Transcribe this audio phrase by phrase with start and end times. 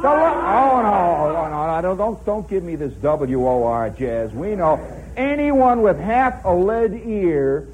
[0.00, 4.32] So, uh, oh no, no, no, no, don't, don't give me this WOR jazz.
[4.32, 4.80] We know
[5.16, 7.66] anyone with half a lead ear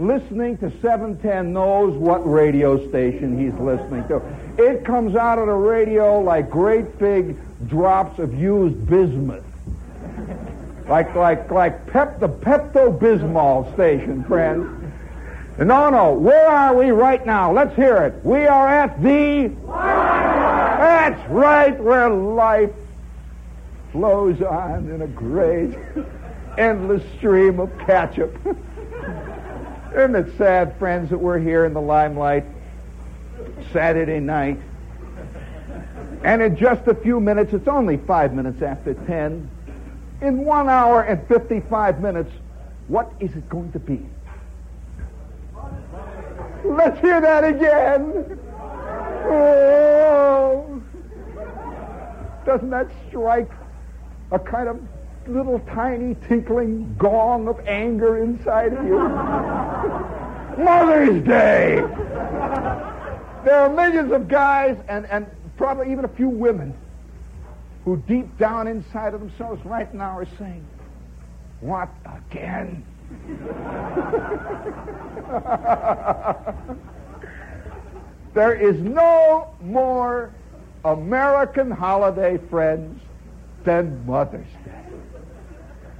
[0.00, 4.20] listening to 710 knows what radio station he's listening to.
[4.58, 7.36] It comes out of the radio like great big
[7.68, 9.44] drops of used bismuth.
[10.88, 14.66] Like, like, like pep, the Pepto-Bismol station, friends.
[15.58, 17.52] No, no, where are we right now?
[17.52, 18.24] Let's hear it.
[18.24, 19.50] We are at the...
[20.80, 22.70] That's right, where life
[23.92, 25.76] flows on in a great,
[26.56, 28.34] endless stream of ketchup.
[29.94, 32.46] Isn't it sad, friends, that we're here in the limelight
[33.74, 34.58] Saturday night?
[36.24, 39.50] And in just a few minutes, it's only five minutes after 10,
[40.22, 42.32] in one hour and 55 minutes,
[42.88, 44.00] what is it going to be?
[46.64, 48.38] Let's hear that again.
[49.30, 50.82] Oh.
[52.44, 53.50] Doesn't that strike
[54.32, 54.80] a kind of
[55.26, 58.98] little tiny tinkling gong of anger inside of you?
[60.64, 61.76] Mother's Day!
[63.44, 65.26] There are millions of guys and, and
[65.56, 66.74] probably even a few women
[67.84, 70.66] who deep down inside of themselves right now are saying,
[71.60, 72.84] What again?
[78.34, 80.30] there is no more
[80.84, 83.00] American holiday, friends,
[83.64, 84.72] than Mother's Day.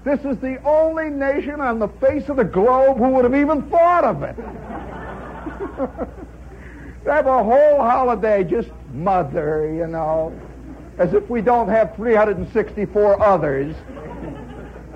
[0.04, 3.68] This is the only nation on the face of the globe who would have even
[3.68, 4.36] thought of it.
[7.04, 10.32] they have a whole holiday just mother, you know,
[10.96, 13.76] as if we don't have 364 others.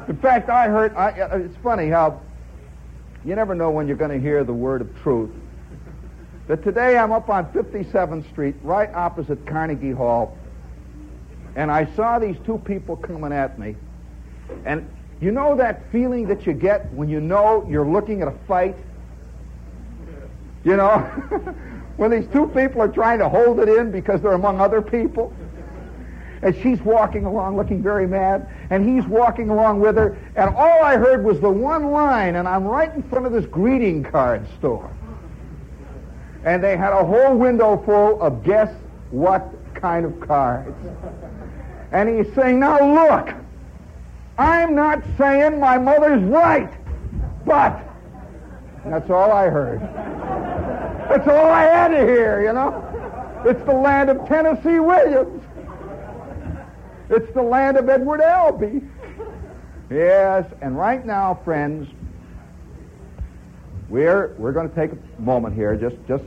[0.09, 2.21] In fact, I heard, I, it's funny how
[3.25, 5.31] you never know when you're going to hear the word of truth.
[6.47, 10.37] That today I'm up on 57th Street, right opposite Carnegie Hall,
[11.57, 13.77] and I saw these two people coming at me.
[14.67, 14.87] And
[15.23, 18.77] you know that feeling that you get when you know you're looking at a fight?
[20.65, 20.99] You know?
[21.97, 25.33] when these two people are trying to hold it in because they're among other people?
[26.43, 30.83] And she's walking along looking very mad, and he's walking along with her, and all
[30.83, 34.47] I heard was the one line, and I'm right in front of this greeting card
[34.59, 34.95] store.
[36.45, 38.71] And they had a whole window full of guess
[39.11, 40.77] what kind of cards.
[41.93, 43.35] And he's saying, now look,
[44.39, 46.71] I'm not saying my mother's right,
[47.47, 47.81] but
[48.85, 49.81] that's all I heard.
[51.09, 53.43] That's all I had to hear, you know.
[53.47, 55.43] It's the land of Tennessee Williams.
[57.11, 58.83] It's the land of Edward Albee.
[59.91, 61.89] Yes, and right now, friends,
[63.89, 66.25] we're we're going to take a moment here, just just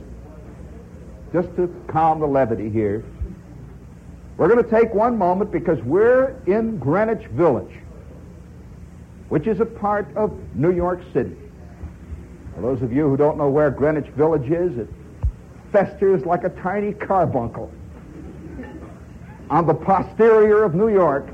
[1.32, 3.04] just to calm the levity here.
[4.36, 7.74] We're going to take one moment because we're in Greenwich Village,
[9.28, 11.36] which is a part of New York City.
[12.54, 14.88] For those of you who don't know where Greenwich Village is, it
[15.72, 17.70] festers like a tiny carbuncle
[19.50, 21.26] on the posterior of New York.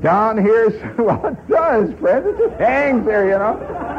[0.00, 2.26] Down here, well, it does, friends.
[2.26, 3.91] It just hangs there, you know.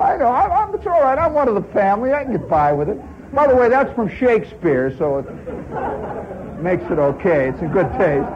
[0.00, 0.26] I know.
[0.26, 1.18] I, I'm, it's all right.
[1.18, 2.12] I'm one of the family.
[2.12, 2.98] I can get by with it.
[3.32, 7.48] By the way, that's from Shakespeare, so it makes it okay.
[7.48, 8.26] It's in good taste.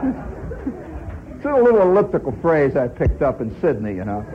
[1.35, 4.25] It's a little elliptical phrase I picked up in Sydney, you know.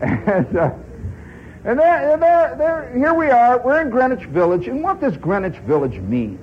[0.04, 0.70] And, uh,
[1.64, 3.58] and there, there, there, here we are.
[3.58, 4.68] We're in Greenwich Village.
[4.68, 6.38] And what does Greenwich Village mean?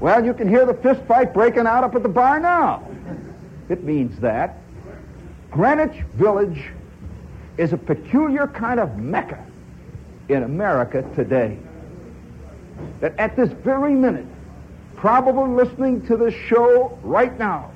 [0.00, 2.86] Well, you can hear the fist fight breaking out up at the bar now.
[3.70, 4.58] It means that
[5.50, 6.70] Greenwich Village
[7.60, 9.44] is a peculiar kind of mecca
[10.30, 11.58] in America today.
[13.00, 14.26] That at this very minute,
[14.96, 17.70] probably listening to this show right now,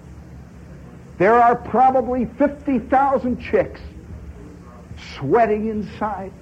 [1.18, 3.82] there are probably 50,000 chicks
[5.16, 6.32] sweating inside,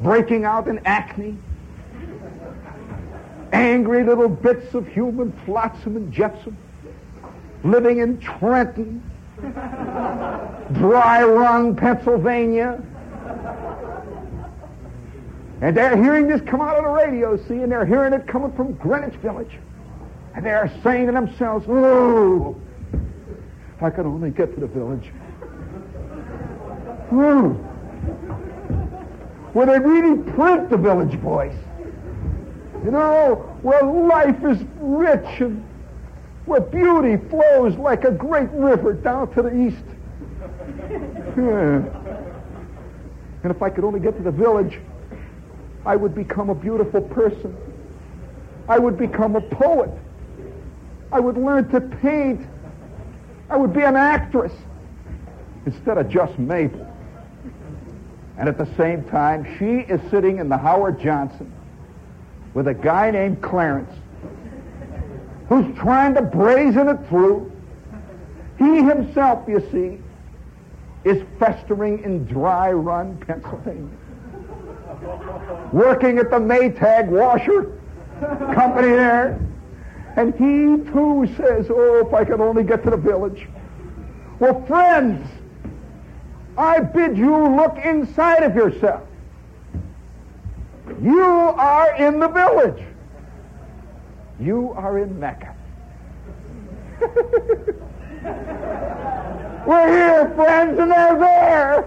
[0.00, 1.36] breaking out in acne,
[3.52, 6.56] angry little bits of human flotsam and jetsam,
[7.62, 9.02] living in Trenton,
[10.72, 12.80] Dry Run, Pennsylvania,
[15.64, 18.52] And they're hearing this come out on the radio, see, and they're hearing it coming
[18.52, 19.58] from Greenwich Village.
[20.34, 22.54] And they're saying to themselves, oh,
[23.74, 25.10] if I could only get to the village.
[27.12, 27.50] Oh.
[29.54, 31.56] Where they really print the village voice.
[32.84, 35.64] You know, where life is rich and
[36.46, 39.84] where beauty flows like a great river down to the east.
[43.42, 44.78] And if I could only get to the village,
[45.86, 47.56] I would become a beautiful person.
[48.68, 49.90] I would become a poet.
[51.12, 52.46] I would learn to paint.
[53.50, 54.52] I would be an actress
[55.66, 56.90] instead of just Mabel.
[58.38, 61.52] And at the same time, she is sitting in the Howard Johnson
[62.52, 63.92] with a guy named Clarence
[65.48, 67.50] who's trying to brazen it through.
[68.58, 70.00] He himself, you see,
[71.08, 73.88] is festering in Dry Run, Pennsylvania.
[75.72, 77.78] Working at the Maytag washer
[78.54, 79.38] company there.
[80.16, 83.48] And he too says, oh, if I could only get to the village.
[84.38, 85.28] Well, friends,
[86.56, 89.02] I bid you look inside of yourself.
[91.02, 92.82] You are in the village.
[94.40, 95.54] You are in Mecca.
[99.66, 101.86] We're here, friends, and they're there.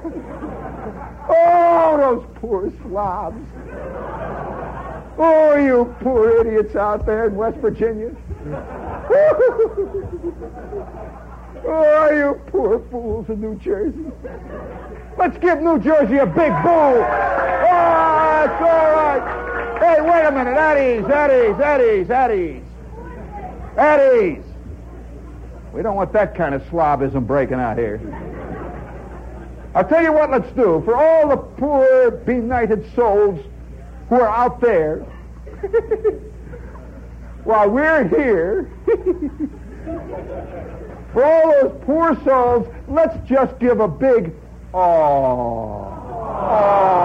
[1.30, 3.46] Oh, those poor slobs.
[5.20, 8.16] Oh, you poor idiots out there in West Virginia.
[11.66, 14.06] oh, you poor fools in New Jersey.
[15.18, 16.70] Let's give New Jersey a big boo.
[16.70, 19.24] Oh, it's all right.
[19.80, 20.56] Hey, wait a minute.
[20.56, 22.62] At ease, at ease, at ease, at ease.
[23.78, 24.44] At ease.
[25.74, 28.00] We don't want that kind of slobism breaking out here.
[29.74, 30.84] I'll tell you what let's do.
[30.86, 33.44] For all the poor, benighted souls
[34.10, 35.00] who are out there,
[37.44, 38.72] while we're here,
[41.14, 44.34] for all those poor souls, let's just give a big
[44.74, 45.88] aww.
[46.50, 46.98] Aww.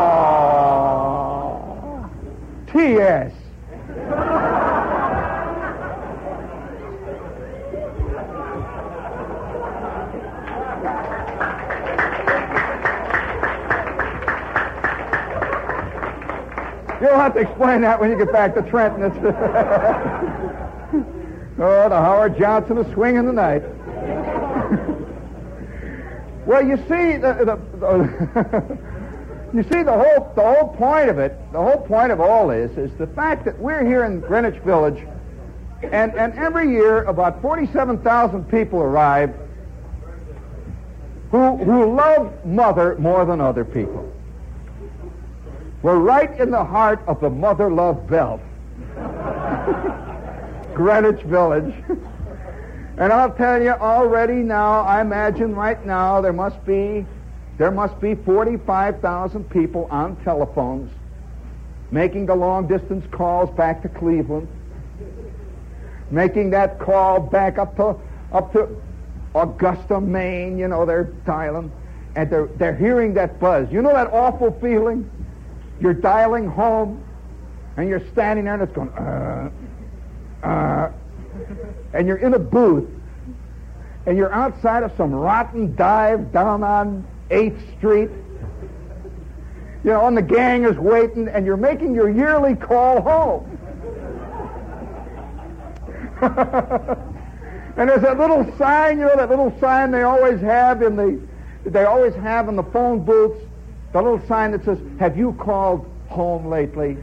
[2.73, 3.32] T.S.
[17.00, 19.03] You'll have to explain that when you get back to Trenton.
[21.59, 23.64] oh, the Howard Johnson is swinging tonight.
[26.46, 28.78] Well, you see, the, the, the
[29.54, 32.70] you see, the whole the whole point of it, the whole point of all this,
[32.76, 35.06] is the fact that we're here in Greenwich Village,
[35.82, 39.34] and and every year about forty-seven thousand people arrive
[41.30, 44.12] who who love mother more than other people.
[45.82, 48.40] We're right in the heart of the mother love belt.
[50.74, 51.74] Greenwich Village.
[53.02, 57.04] and I'll tell you already now, I imagine right now there must be
[57.58, 60.88] there must be 45,000 people on telephones
[61.90, 64.46] making the long distance calls back to Cleveland,
[66.12, 67.96] making that call back up to
[68.32, 68.69] up to
[69.34, 71.72] Augusta, Maine, you know, they're dialing
[72.14, 73.66] and they're they're hearing that buzz.
[73.72, 75.10] You know that awful feeling?
[75.81, 77.02] You're dialing home,
[77.76, 79.50] and you're standing there, and it's going, uh,
[80.44, 80.92] uh,
[81.92, 82.88] and you're in a booth,
[84.06, 88.10] and you're outside of some rotten dive down on 8th Street.
[89.84, 93.58] You know, and the gang is waiting, and you're making your yearly call home.
[96.22, 101.20] and there's that little sign, you know, that little sign they always have in the,
[101.68, 103.44] they always have in the phone booths
[103.92, 106.96] the little sign that says, Have you called home lately?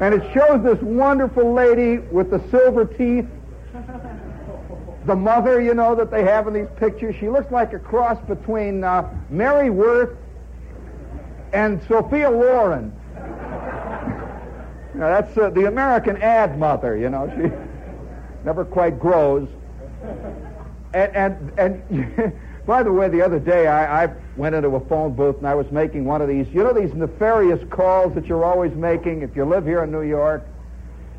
[0.00, 3.26] And it shows this wonderful lady with the silver teeth.
[5.06, 7.14] The mother, you know, that they have in these pictures.
[7.18, 10.16] She looks like a cross between uh, Mary Worth
[11.52, 12.92] and Sophia Loren.
[14.94, 17.32] now, that's uh, the American ad mother, you know.
[17.36, 17.50] She
[18.44, 19.48] never quite grows.
[20.92, 22.32] And, and, and
[22.66, 25.54] by the way, the other day I, I went into a phone booth and I
[25.54, 29.36] was making one of these, you know, these nefarious calls that you're always making if
[29.36, 30.44] you live here in New York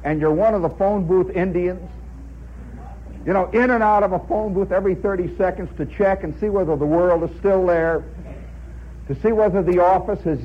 [0.04, 1.90] and you're one of the phone booth Indians.
[3.26, 6.38] You know, in and out of a phone booth every 30 seconds to check and
[6.40, 8.06] see whether the world is still there,
[9.08, 10.40] to see whether the office has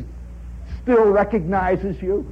[0.82, 2.26] still recognizes you.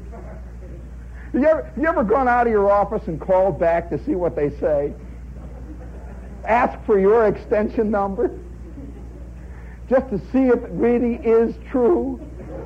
[1.32, 4.34] You, ever, you ever gone out of your office and called back to see what
[4.34, 4.92] they say?
[6.44, 8.36] Ask for your extension number?
[9.90, 12.20] Just to see if it really is true.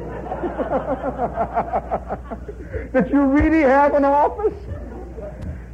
[2.92, 4.52] that you really have an office?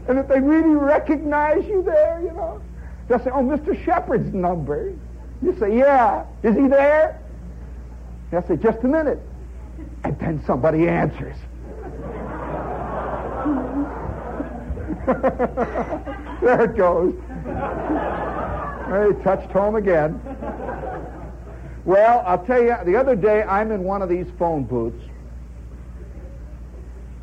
[0.06, 2.62] And that they really recognize you there, you know?
[3.08, 3.84] They'll say, oh, Mr.
[3.84, 4.94] Shepherd's number.
[5.42, 6.24] You say, yeah.
[6.44, 7.20] Is he there?
[8.30, 9.18] They'll say, just a minute.
[10.04, 11.34] And then somebody answers.
[16.42, 17.14] there it goes.
[18.90, 20.20] They touched home again.
[21.90, 25.02] Well, I'll tell you, the other day I'm in one of these phone booths,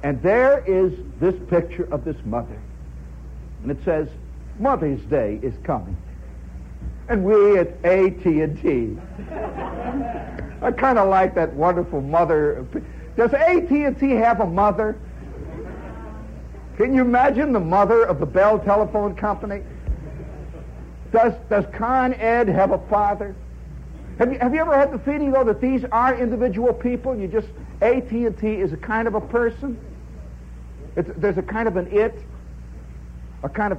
[0.03, 2.59] and there is this picture of this mother.
[3.61, 4.09] And it says,
[4.59, 5.95] Mother's Day is coming.
[7.07, 8.97] And we at AT&T.
[10.61, 12.67] I kind of like that wonderful mother.
[13.15, 14.97] Does AT&T have a mother?
[16.75, 19.63] Can you imagine the mother of the Bell Telephone Company?
[21.13, 23.33] Does, does Con Ed have a father?
[24.19, 27.15] Have you, have you ever had the feeling, though, that these are individual people?
[27.15, 27.47] You just,
[27.81, 29.79] AT&T is a kind of a person.
[30.95, 32.19] It's, there's a kind of an it,
[33.43, 33.77] a kind of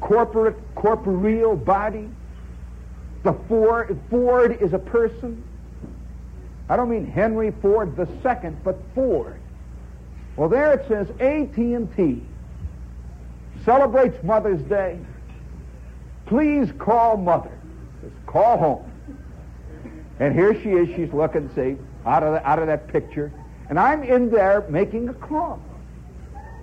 [0.00, 2.08] corporate, corporeal body.
[3.24, 5.44] The Ford, Ford is a person.
[6.70, 9.38] I don't mean Henry Ford the second, but Ford.
[10.36, 12.22] Well, there it says AT&T
[13.64, 14.98] celebrates Mother's Day.
[16.24, 17.50] Please call Mother.
[18.02, 18.87] Just call home.
[20.20, 20.88] And here she is.
[20.96, 23.32] She's looking, see, out of, the, out of that picture.
[23.68, 25.60] And I'm in there making a call.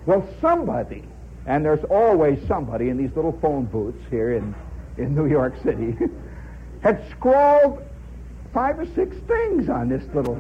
[0.05, 1.03] Well, somebody,
[1.45, 4.53] and there's always somebody in these little phone booths here in,
[4.97, 5.95] in New York City,
[6.81, 7.81] had scrawled
[8.53, 10.37] five or six things on this little.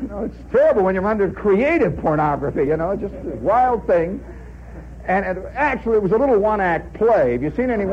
[0.00, 4.22] You know, it's terrible when you're under creative pornography, you know, just a wild thing.
[5.06, 7.32] And it, actually, it was a little one-act play.
[7.32, 7.86] Have you seen any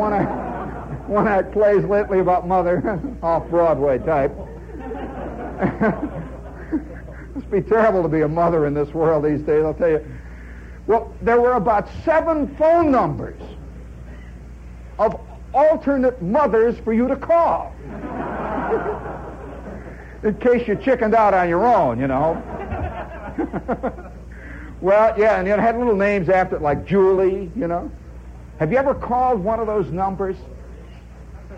[1.08, 3.02] one-act, one-act plays lately about mother?
[3.24, 4.36] Off-Broadway type.
[7.36, 10.06] Must be terrible to be a mother in this world these days, I'll tell you.
[10.86, 13.42] Well, there were about seven phone numbers
[15.00, 15.20] of
[15.54, 17.74] alternate mothers for you to call.
[20.24, 22.42] in case you chickened out on your own, you know.
[24.82, 27.92] well, yeah, and it had little names after it, like Julie, you know.
[28.60, 30.38] Have you ever called one of those numbers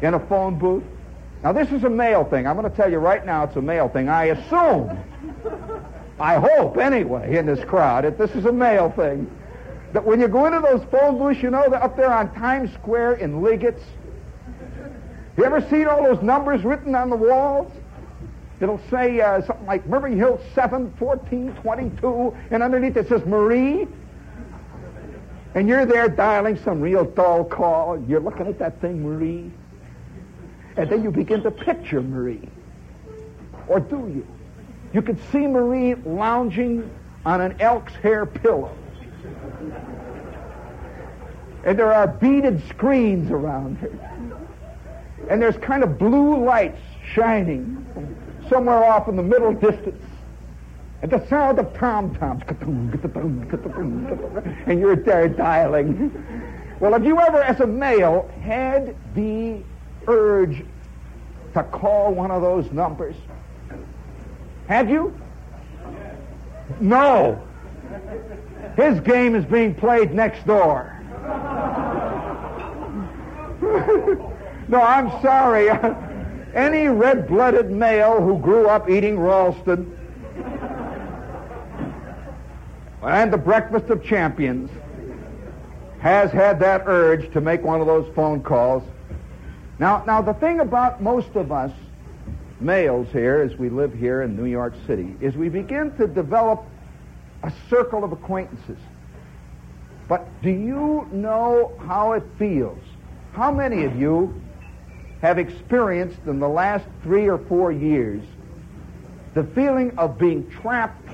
[0.02, 0.84] in a phone booth?
[1.44, 2.48] Now, this is a male thing.
[2.48, 4.10] I'm going to tell you right now it's a male thing.
[4.10, 4.98] I assume,
[6.20, 9.30] I hope anyway, in this crowd, that this is a male thing.
[9.94, 12.74] That when you go into those phone booths, you know, they're up there on Times
[12.74, 13.84] Square in Liggett's.
[15.38, 17.72] You ever seen all those numbers written on the walls?
[18.60, 23.88] It'll say uh, something like Murray Hill 7, 14, 22, and underneath it says Marie.
[25.54, 28.02] And you're there dialing some real dull call.
[28.08, 29.52] You're looking at that thing, Marie.
[30.78, 32.50] And then you begin to picture Marie.
[33.68, 34.28] Or do you?
[34.94, 36.90] You could see Marie lounging
[37.26, 38.76] on an elk's hair pillow.
[41.66, 43.90] And there are beaded screens around her.
[45.30, 46.82] And there's kind of blue lights
[47.14, 47.86] shining
[48.50, 50.04] somewhere off in the middle distance.
[51.02, 52.44] And the sound of tom-toms.
[54.68, 56.12] And you're there dialing.
[56.80, 59.62] Well, have you ever, as a male, had the
[60.08, 60.66] urge
[61.54, 63.16] to call one of those numbers?
[64.68, 65.18] Have you?
[66.80, 67.42] No.
[68.76, 70.92] His game is being played next door.
[74.68, 75.70] no, I'm sorry.
[76.54, 79.96] Any red-blooded male who grew up eating Ralston
[83.06, 84.70] and the breakfast of champions
[86.00, 88.84] has had that urge to make one of those phone calls.
[89.80, 91.72] Now, now the thing about most of us
[92.60, 96.64] males here, as we live here in New York City, is we begin to develop
[97.44, 98.78] a circle of acquaintances.
[100.08, 102.80] But do you know how it feels?
[103.34, 104.42] How many of you
[105.22, 108.24] have experienced in the last three or four years
[109.34, 111.10] the feeling of being trapped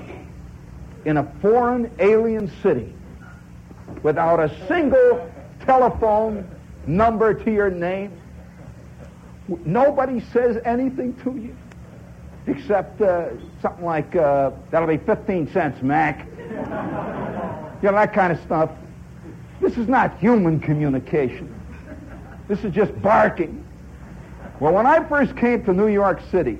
[1.04, 2.94] in a foreign alien city
[4.02, 5.28] without a single
[5.64, 6.48] telephone
[6.86, 8.12] number to your name.
[9.48, 11.56] Nobody says anything to you
[12.46, 13.30] except uh,
[13.60, 16.26] something like, uh, that'll be 15 cents, Mac.
[16.36, 18.70] you know, that kind of stuff.
[19.60, 21.54] This is not human communication.
[22.48, 23.64] This is just barking.
[24.58, 26.58] Well, when I first came to New York City,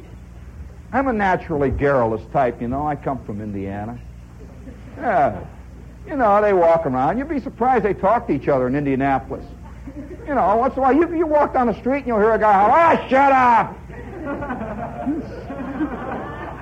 [0.92, 2.86] I'm a naturally garrulous type, you know.
[2.86, 3.98] I come from Indiana.
[4.96, 5.44] Yeah.
[6.06, 7.18] You know, they walk around.
[7.18, 9.44] You'd be surprised they talk to each other in Indianapolis.
[10.26, 12.32] You know, once in a while, you, you walk down the street and you'll hear
[12.32, 13.78] a guy holler, ah, shut up!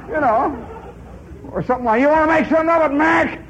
[0.08, 0.66] you know,
[1.52, 3.40] or something like, you want to make something of it, Mac?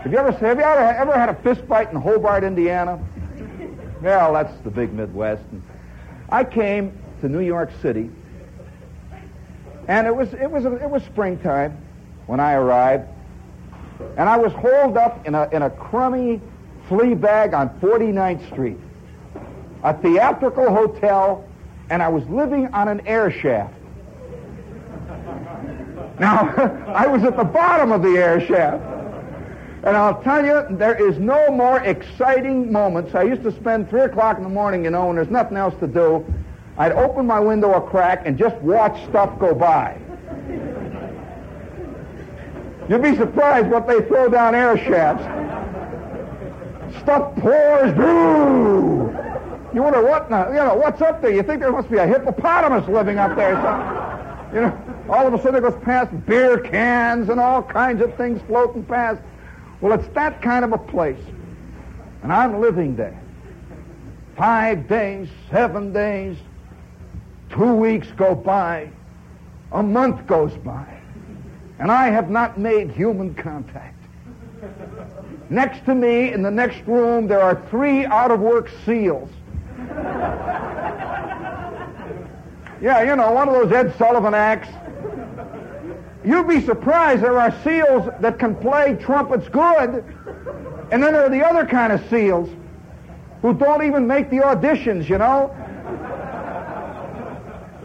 [0.00, 2.98] Have you ever have you ever, ever had a fist fight in Hobart, Indiana?
[4.00, 5.42] Well, that's the big Midwest.
[5.52, 5.62] And
[6.30, 8.10] I came to New York City,
[9.88, 11.76] and it was it was it was springtime
[12.26, 13.08] when I arrived,
[14.16, 16.40] and I was holed up in a in a crummy
[16.90, 18.76] flea bag on 49th Street,
[19.84, 21.48] a theatrical hotel,
[21.88, 23.72] and I was living on an air shaft.
[26.18, 26.52] Now,
[26.94, 28.82] I was at the bottom of the air shaft.
[29.84, 33.14] And I'll tell you, there is no more exciting moments.
[33.14, 35.74] I used to spend 3 o'clock in the morning, you know, when there's nothing else
[35.80, 36.26] to do.
[36.76, 39.96] I'd open my window a crack and just watch stuff go by.
[42.88, 45.49] You'd be surprised what they throw down air shafts.
[47.00, 49.16] Stuff pours, boo!
[49.72, 51.30] You wonder what, now, you know, what's up there?
[51.30, 54.54] You think there must be a hippopotamus living up there something.
[54.54, 58.14] You know, all of a sudden it goes past beer cans and all kinds of
[58.16, 59.22] things floating past.
[59.80, 61.22] Well, it's that kind of a place.
[62.22, 63.18] And I'm living there.
[64.36, 66.36] Five days, seven days,
[67.50, 68.90] two weeks go by,
[69.72, 70.86] a month goes by,
[71.78, 73.96] and I have not made human contact.
[75.50, 79.28] Next to me in the next room, there are three out of work seals.
[82.80, 84.68] Yeah, you know, one of those Ed Sullivan acts.
[86.24, 90.04] You'd be surprised there are seals that can play trumpets good,
[90.92, 92.48] and then there are the other kind of seals
[93.42, 95.50] who don't even make the auditions, you know.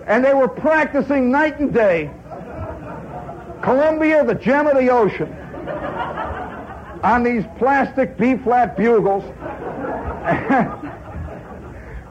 [0.05, 2.11] And they were practicing night and day.
[3.63, 5.35] Columbia, the gem of the ocean,
[7.05, 9.23] on these plastic B-flat bugles.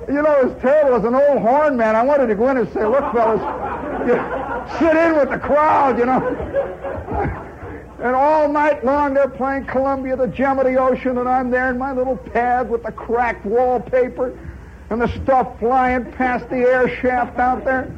[0.08, 0.96] you know, as terrible.
[0.96, 3.40] As an old horn man, I wanted to go in and say, look, fellas,
[4.06, 4.14] you
[4.78, 6.24] sit in with the crowd, you know.
[8.04, 11.70] and all night long they're playing Columbia, the gem of the ocean, and I'm there
[11.70, 14.38] in my little pad with the cracked wallpaper
[14.90, 17.92] and the stuff flying past the air shaft out there.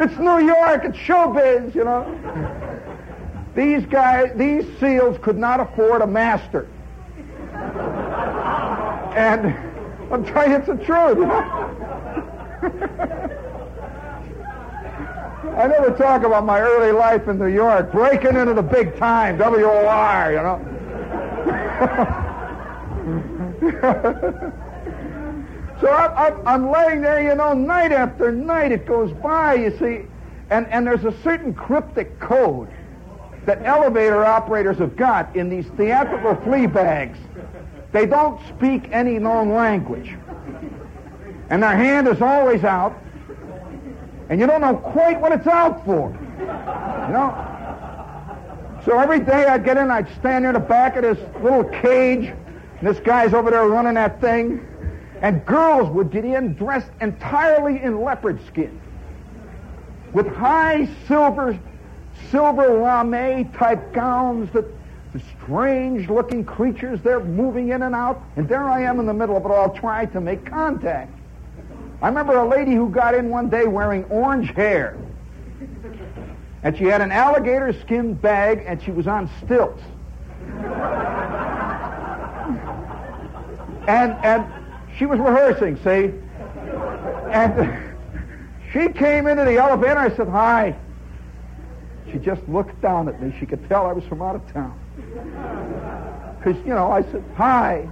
[0.00, 2.82] It's New York, it's showbiz, you know.
[3.54, 6.68] These guys, these seals could not afford a master.
[9.14, 9.54] And
[10.12, 11.18] I'm telling you, it's the truth.
[15.56, 19.38] I never talk about my early life in New York, breaking into the big time,
[19.38, 20.58] WOR, you know.
[25.80, 30.08] so I'm, I'm, laying there, you know, night after night it goes by, you see,
[30.50, 32.73] and, and there's a certain cryptic code
[33.46, 37.18] that elevator operators have got in these theatrical flea bags.
[37.92, 40.16] They don't speak any known language.
[41.50, 42.98] And their hand is always out,
[44.28, 46.10] and you don't know quite what it's out for.
[46.10, 47.50] You know?
[48.84, 52.26] So every day I'd get in, I'd stand near the back of this little cage,
[52.78, 54.66] and this guy's over there running that thing,
[55.20, 58.80] and girls would get in dressed entirely in leopard skin,
[60.12, 61.58] with high silver,
[62.34, 64.64] silver lame type gowns that
[65.12, 69.14] the strange looking creatures, they're moving in and out, and there I am in the
[69.14, 71.16] middle of it all trying to make contact.
[72.02, 74.96] I remember a lady who got in one day wearing orange hair.
[76.64, 79.80] And she had an alligator skin bag and she was on stilts.
[83.86, 84.44] and and
[84.98, 86.10] she was rehearsing, see?
[87.30, 87.94] And
[88.72, 89.98] she came into the elevator.
[89.98, 90.76] I said, Hi.
[92.14, 93.34] She just looked down at me.
[93.40, 94.78] She could tell I was from out of town.
[96.38, 97.88] Because, you know, I said, Hi.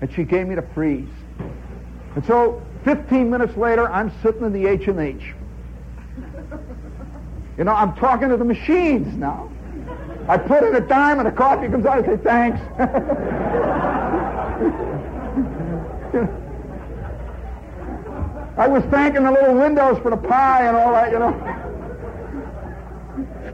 [0.00, 1.06] And she gave me the freeze.
[2.16, 5.34] And so 15 minutes later, I'm sitting in the H&H.
[7.58, 9.48] You know, I'm talking to the machines now.
[10.26, 12.02] I put in a dime and the coffee comes out.
[12.02, 12.60] I say, thanks.
[18.58, 21.69] I was thanking the little windows for the pie and all that, you know.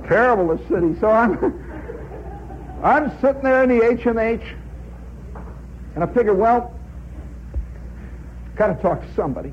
[0.08, 0.98] Terrible, this city.
[1.00, 4.42] So I'm, I'm sitting there in the H&H,
[5.94, 6.76] and I figure, well,
[8.56, 9.52] Got to talk to somebody.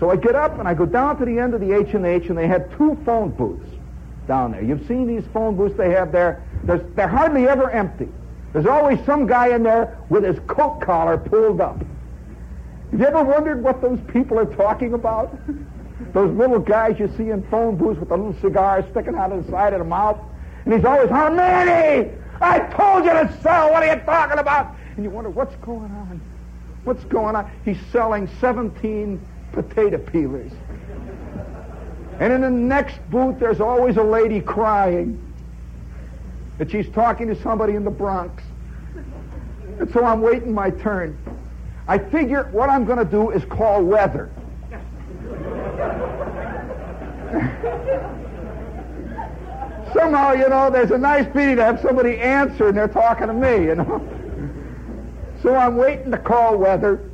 [0.00, 2.36] So I get up and I go down to the end of the H&H and
[2.36, 3.68] they had two phone booths
[4.26, 4.62] down there.
[4.62, 6.42] You've seen these phone booths they have there.
[6.64, 8.08] There's, they're hardly ever empty.
[8.52, 11.78] There's always some guy in there with his coat collar pulled up.
[12.90, 15.36] Have you ever wondered what those people are talking about?
[16.12, 19.44] those little guys you see in phone booths with a little cigar sticking out of
[19.44, 20.18] the side of the mouth.
[20.64, 22.10] And he's always, how many?
[22.40, 23.70] I told you to sell.
[23.70, 24.74] What are you talking about?
[24.96, 26.20] And you wonder, what's going on?
[26.84, 27.50] What's going on?
[27.64, 29.20] He's selling 17
[29.52, 30.52] potato peelers.
[32.20, 35.22] And in the next booth, there's always a lady crying
[36.58, 38.42] that she's talking to somebody in the Bronx.
[39.78, 41.18] And so I'm waiting my turn.
[41.88, 44.30] I figure what I'm going to do is call weather.
[49.94, 53.32] Somehow, you know, there's a nice feeling to have somebody answer and they're talking to
[53.32, 54.00] me, you know.
[55.42, 57.10] So I'm waiting to call weather.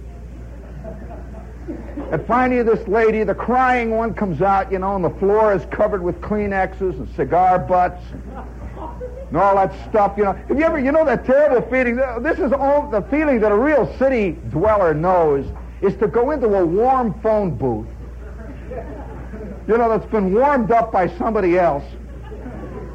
[2.12, 5.66] And finally, this lady, the crying one, comes out, you know, and the floor is
[5.66, 8.02] covered with Kleenexes and cigar butts
[9.32, 10.14] and all that stuff.
[10.16, 11.96] You know, have you ever, you know, that terrible feeling?
[12.22, 15.46] This is all the feeling that a real city dweller knows
[15.80, 17.88] is to go into a warm phone booth.
[19.68, 21.84] You know, that's been warmed up by somebody else,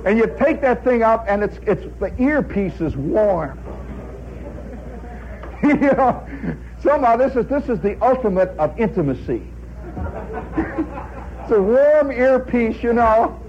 [0.06, 3.58] and you take that thing up, and it's it's the earpiece is warm.
[5.64, 6.28] you know,
[6.82, 9.42] somehow this is this is the ultimate of intimacy.
[9.96, 13.40] it's a warm earpiece, you know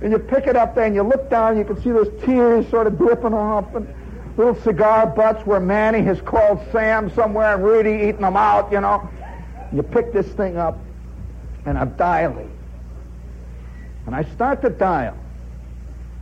[0.00, 2.68] and you pick it up there and you look down, you can see those tears
[2.68, 3.92] sort of dripping off and
[4.36, 8.80] little cigar butts where Manny has called Sam somewhere and Rudy eating them out, you
[8.80, 9.08] know.
[9.72, 10.78] You pick this thing up
[11.66, 12.50] and I'm dialing.
[14.06, 15.18] And I start to dial.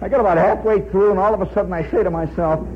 [0.00, 2.66] I got about halfway through, and all of a sudden I say to myself,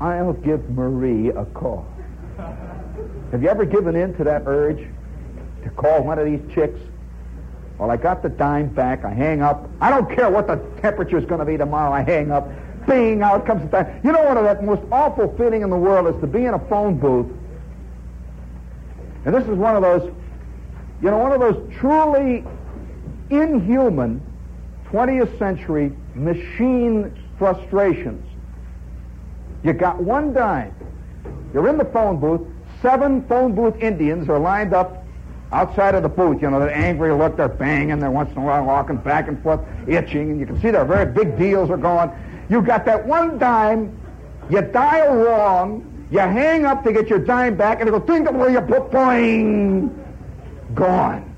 [0.00, 1.86] I'll give Marie a call.
[3.30, 4.86] Have you ever given in to that urge
[5.62, 6.78] to call one of these chicks?
[7.78, 9.04] Well, I got the dime back.
[9.04, 9.68] I hang up.
[9.80, 11.92] I don't care what the temperature is going to be tomorrow.
[11.92, 12.48] I hang up.
[12.86, 14.00] Bing, out comes the.
[14.04, 16.58] You know what the most awful feeling in the world is to be in a
[16.68, 17.26] phone booth.
[19.24, 20.12] And this is one of those,
[21.02, 22.44] you know, one of those truly
[23.30, 24.20] inhuman
[24.90, 28.24] 20th century machine frustrations.
[29.62, 30.74] You got one dime.
[31.52, 32.42] You're in the phone booth.
[32.82, 35.03] Seven phone booth Indians are lined up
[35.52, 38.44] outside of the booth, you know, that angry look, they're banging, they're once in a
[38.44, 41.76] while walking back and forth, itching, and you can see their very big deals are
[41.76, 42.10] going.
[42.48, 43.98] You got that one dime,
[44.50, 48.34] you dial wrong, you hang up to get your dime back, and it goes, of
[48.34, 49.90] where you put, boing,
[50.74, 51.30] gone.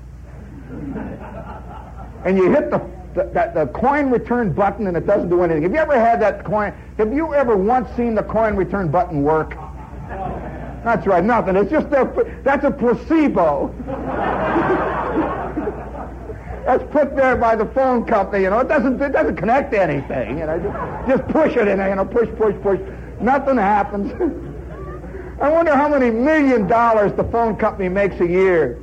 [2.25, 2.79] And you hit the,
[3.13, 5.63] the, the coin return button and it doesn't do anything.
[5.63, 6.73] Have you ever had that coin?
[6.97, 9.55] Have you ever once seen the coin return button work?
[10.87, 11.57] That's right, nothing.
[11.57, 13.75] It's just that's a placebo.
[16.65, 18.43] that's put there by the phone company.
[18.43, 20.39] You know, it doesn't it doesn't connect to anything.
[20.39, 21.89] You know, just, just push it in there.
[21.89, 22.79] You know, push, push, push.
[23.19, 24.13] Nothing happens.
[25.41, 28.79] I wonder how many million dollars the phone company makes a year.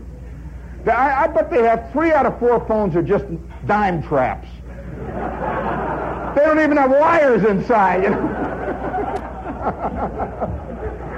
[0.87, 3.25] I, I bet they have three out of four phones are just
[3.65, 4.49] dime traps.
[6.37, 8.03] They don't even have wires inside.
[8.03, 8.21] You know.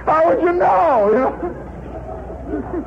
[0.06, 1.10] How would you know?
[1.10, 1.18] You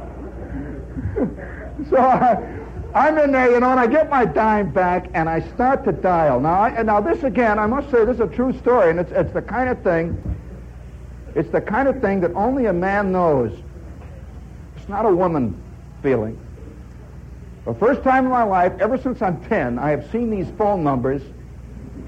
[1.20, 1.86] know?
[1.90, 2.60] so I,
[2.94, 5.92] I'm in there, you know, and I get my dime back, and I start to
[5.92, 6.40] dial.
[6.40, 9.12] Now, I, now this again, I must say, this is a true story, and it's,
[9.12, 10.18] it's the kind of thing,
[11.36, 13.52] it's the kind of thing that only a man knows.
[14.76, 15.62] It's not a woman
[16.02, 16.40] feeling.
[17.66, 20.84] The first time in my life, ever since I'm 10, I have seen these phone
[20.84, 21.22] numbers.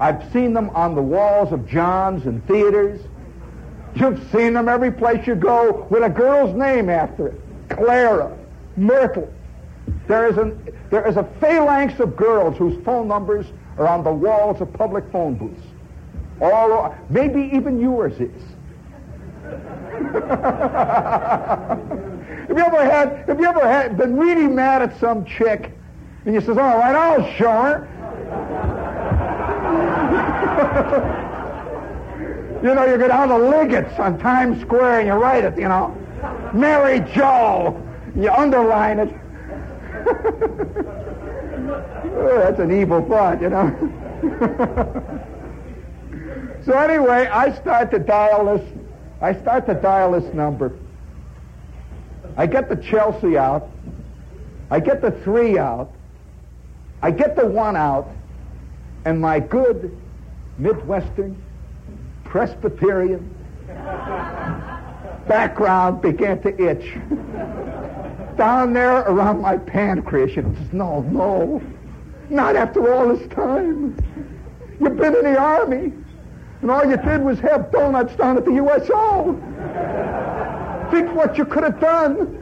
[0.00, 3.00] I've seen them on the walls of John's and theaters.
[3.94, 7.40] You've seen them every place you go with a girl's name after it.
[7.68, 8.36] Clara,
[8.76, 9.32] Myrtle.
[10.06, 14.12] There is, an, there is a phalanx of girls whose phone numbers are on the
[14.12, 15.62] walls of public phone booths.
[16.40, 18.30] All, maybe even yours is.
[19.42, 19.58] have
[22.48, 25.72] you ever had, have you ever had, been really mad at some chick
[26.24, 27.88] and you says, all right, I'll show her.
[32.62, 35.68] you know, you go down to Liggett's on Times Square and you write it, you
[35.68, 35.96] know.
[36.54, 37.82] Mary Joe.
[38.14, 39.08] You underline it.
[42.14, 43.74] oh, that's an evil thought, you know.
[46.64, 48.68] so anyway, I start to dial this.
[49.20, 50.72] I start to dial this number.
[52.36, 53.68] I get the Chelsea out.
[54.70, 55.92] I get the three out.
[57.02, 58.08] I get the one out,
[59.04, 59.98] and my good
[60.58, 61.42] Midwestern
[62.32, 63.28] Presbyterian
[65.28, 66.94] background began to itch.
[68.38, 71.62] Down there around my pancreas, and says, no, no,
[72.30, 73.94] not after all this time.
[74.80, 75.92] You've been in the army,
[76.62, 79.34] and all you did was have donuts down at the USO.
[80.90, 82.38] Think what you could have done.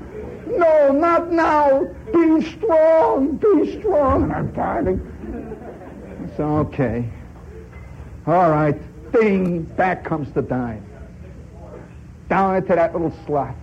[0.57, 1.83] No, not now.
[2.13, 3.39] Be strong.
[3.39, 4.23] Be strong.
[4.23, 5.01] And I'm fighting.
[6.29, 7.11] It's okay.
[8.29, 8.81] All right.
[9.13, 9.63] Ding.
[9.63, 10.85] Back comes the dime.
[12.29, 13.55] Down into that little slot.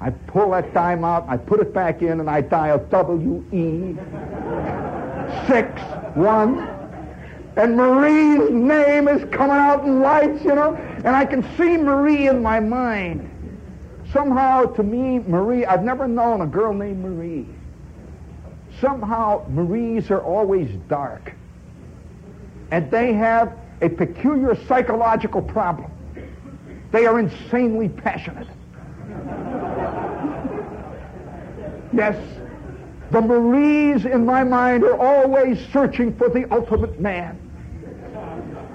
[0.00, 3.94] I pull that dime out, I put it back in, and I dial W-E
[5.46, 5.80] six
[6.16, 6.58] one.
[7.54, 12.26] And Marie's name is coming out in lights, you know, and I can see Marie
[12.26, 13.28] in my mind.
[14.12, 17.46] Somehow, to me, Marie, I've never known a girl named Marie.
[18.80, 21.32] Somehow, Maries are always dark.
[22.70, 25.90] And they have a peculiar psychological problem.
[26.92, 28.46] They are insanely passionate.
[31.92, 32.16] yes,
[33.10, 37.38] the Maries in my mind are always searching for the ultimate man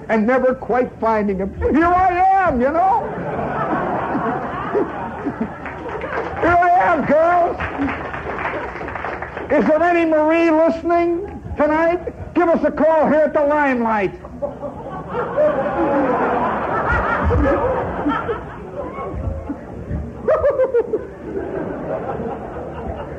[0.08, 1.54] and never quite finding him.
[1.58, 3.08] Here I am, you know.
[6.40, 7.56] Here I am, girls.
[9.50, 12.34] Is there any Marie listening tonight?
[12.34, 14.12] Give us a call here at the Limelight.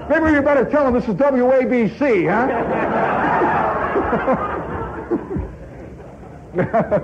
[0.09, 2.47] Maybe you better tell them this is WABC, huh?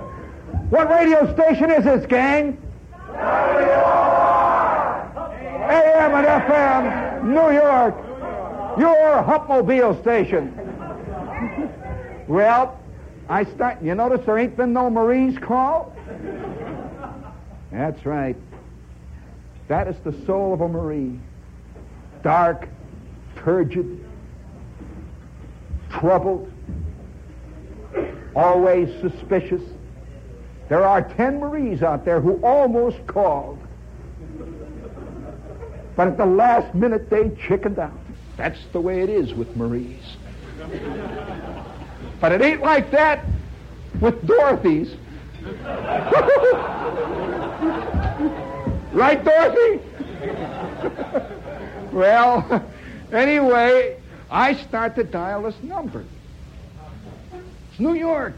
[0.70, 2.58] what radio station is this, gang?
[5.70, 7.96] AM and FM, New York.
[8.78, 10.54] Your Humpmobile station.
[12.28, 12.80] well,
[13.28, 13.82] I start.
[13.82, 15.96] You notice there ain't been no Marie's call?
[17.72, 18.36] That's right.
[19.68, 21.20] That is the soul of a Marie.
[22.24, 22.68] Dark,
[23.38, 24.06] turgid,
[25.90, 26.52] troubled,
[28.36, 29.62] always suspicious.
[30.70, 33.60] There are ten Maries out there who almost called.
[35.96, 37.94] But at the last minute, they chickened out.
[38.38, 40.18] That's the way it is with Maries.
[42.20, 43.26] But it ain't like that
[44.00, 44.96] with Dorothy's.
[48.94, 49.82] right, Dorothy?
[51.92, 52.66] well,
[53.12, 53.98] Anyway,
[54.30, 56.04] I start to dial this number.
[57.72, 58.34] It's New York.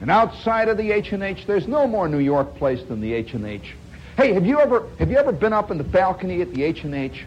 [0.00, 3.76] And outside of the H&H, there's no more New York place than the H&H.
[4.16, 7.24] Hey, have you ever have you ever been up in the balcony at the H&H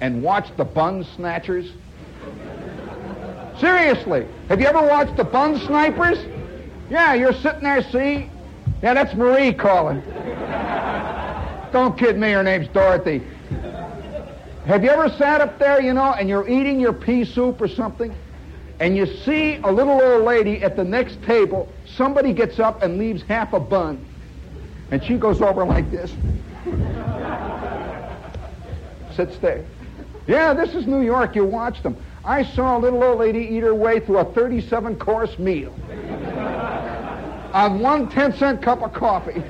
[0.00, 1.70] and watched the bun snatchers?
[3.58, 6.18] Seriously, have you ever watched the bun snipers?
[6.90, 8.30] Yeah, you're sitting there, see?
[8.82, 10.00] Yeah, that's Marie calling.
[11.72, 13.22] Don't kid me, her name's Dorothy.
[14.66, 17.68] Have you ever sat up there, you know, and you're eating your pea soup or
[17.68, 18.14] something,
[18.78, 22.96] and you see a little old lady at the next table, somebody gets up and
[22.98, 24.04] leaves half a bun,
[24.90, 26.14] and she goes over like this,
[29.16, 29.64] sits there.
[30.28, 31.34] Yeah, this is New York.
[31.34, 31.96] You watch them.
[32.24, 35.74] I saw a little old lady eat her way through a 37 course meal
[37.52, 39.42] on one 10 cent cup of coffee.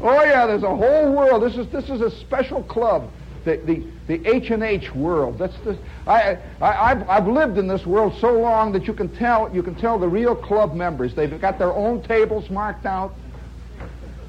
[0.00, 1.42] oh yeah, there's a whole world.
[1.42, 3.10] This is this is a special club
[3.44, 5.38] the, the, the H&H world.
[5.38, 9.08] That's the, I, I, I've, I've lived in this world so long that you can
[9.08, 11.14] tell, you can tell the real club members.
[11.14, 13.14] They've got their own tables marked out.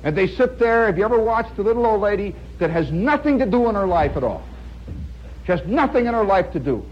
[0.03, 0.87] And they sit there.
[0.87, 3.85] Have you ever watched the little old lady that has nothing to do in her
[3.85, 4.43] life at all?
[5.51, 6.85] Has nothing in her life to do.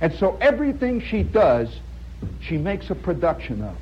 [0.00, 1.80] And so everything she does,
[2.40, 3.76] she makes a production of.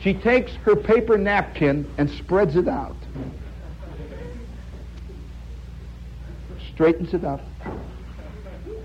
[0.00, 2.94] She takes her paper napkin and spreads it out.
[6.74, 7.40] straightens it up,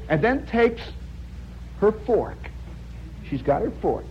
[0.10, 0.82] and then takes
[1.80, 2.40] her fork.
[3.30, 4.06] She's got her fork.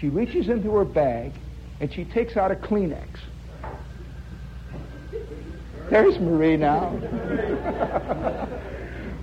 [0.00, 1.32] She reaches into her bag
[1.78, 3.06] and she takes out a Kleenex.
[5.88, 6.98] There's Marie now.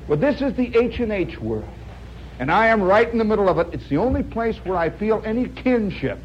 [0.08, 1.66] well, this is the H&H world.
[2.40, 3.74] And I am right in the middle of it.
[3.74, 6.20] It's the only place where I feel any kinship.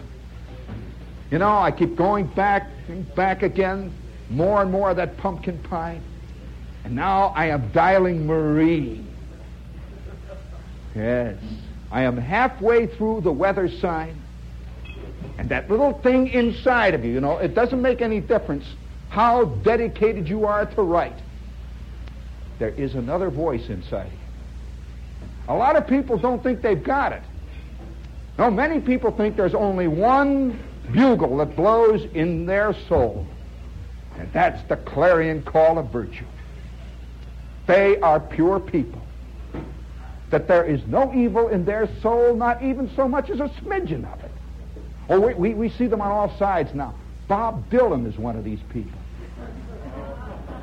[1.31, 3.93] You know, I keep going back and back again,
[4.29, 6.01] more and more of that pumpkin pie.
[6.85, 9.05] And now I am dialing Marie.
[10.95, 11.37] Yes.
[11.93, 14.21] I am halfway through the weather sign.
[15.39, 18.65] And that little thing inside of you, you know, it doesn't make any difference
[19.09, 21.17] how dedicated you are to write.
[22.61, 24.19] There is another voice inside you.
[25.49, 27.23] A lot of people don't think they've got it.
[28.39, 33.27] No, many people think there's only one bugle that blows in their soul,
[34.19, 36.27] and that's the clarion call of virtue.
[37.67, 39.01] They are pure people.
[40.29, 44.05] That there is no evil in their soul, not even so much as a smidgen
[44.13, 44.31] of it.
[45.09, 46.95] Oh, we, we, we see them on all sides now.
[47.27, 48.99] Bob Dylan is one of these people.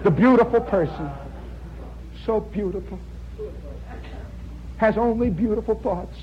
[0.04, 1.10] The beautiful person.
[2.28, 3.00] So beautiful
[4.76, 6.16] has only beautiful thoughts.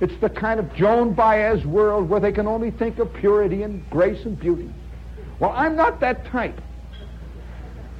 [0.00, 3.88] It's the kind of Joan Baez world where they can only think of purity and
[3.90, 4.68] grace and beauty.
[5.38, 6.60] Well, I'm not that type.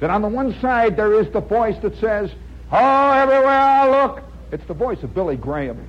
[0.01, 2.31] That on the one side there is the voice that says,
[2.69, 5.87] Oh, everywhere I look, it's the voice of Billy Graham.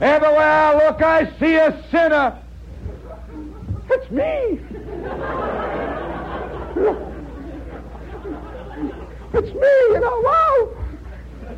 [0.00, 2.36] everywhere I look, I see a sinner.
[3.88, 4.58] It's me.
[9.32, 10.68] it's me, you know, wow.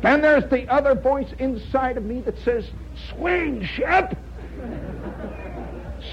[0.01, 2.69] Then there's the other voice inside of me that says,
[3.09, 4.17] Swing, Shep!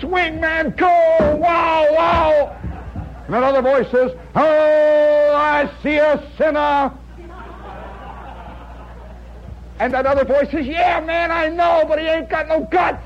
[0.00, 0.86] Swing, man, go!
[0.86, 2.56] Wow, wow!
[3.26, 6.92] And another voice says, Oh, I see a sinner!
[9.80, 13.04] And that other voice says, Yeah, man, I know, but he ain't got no guts!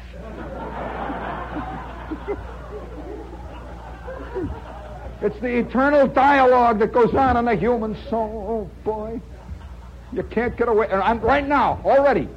[5.25, 8.69] It's the eternal dialogue that goes on in the human soul.
[8.71, 9.23] Oh, boy.
[10.13, 10.87] You can't get away.
[10.89, 12.29] I'm, right now, already.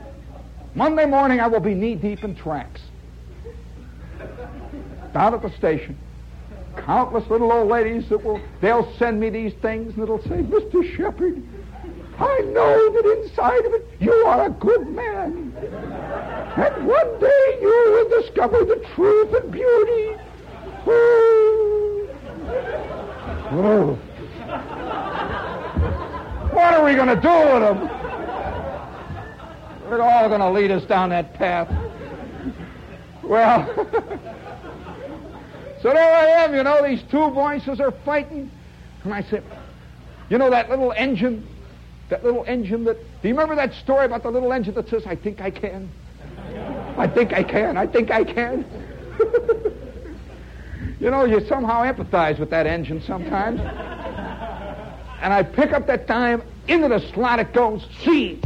[0.73, 2.79] Monday morning, I will be knee deep in tracks.
[5.13, 5.97] Down at the station.
[6.77, 10.95] Countless little old ladies that will, they'll send me these things and it'll say, Mr.
[10.95, 11.43] Shepherd,
[12.17, 15.53] I know that inside of it you are a good man.
[16.55, 20.15] And one day you will discover the truth and beauty.
[20.87, 21.66] Oh.
[26.53, 27.87] What are we going to do with them?
[29.89, 31.69] They're all going to lead us down that path.
[33.23, 33.65] Well,
[35.81, 38.51] so there I am, you know, these two voices are fighting.
[39.03, 39.43] And I said,
[40.29, 41.47] you know that little engine?
[42.09, 42.97] That little engine that.
[43.21, 45.89] Do you remember that story about the little engine that says, I think I can?
[46.97, 47.77] I think I can.
[47.77, 48.65] I think I can.
[50.99, 53.61] you know, you somehow empathize with that engine sometimes
[55.21, 58.39] and I pick up that time, into the slot it goes, see.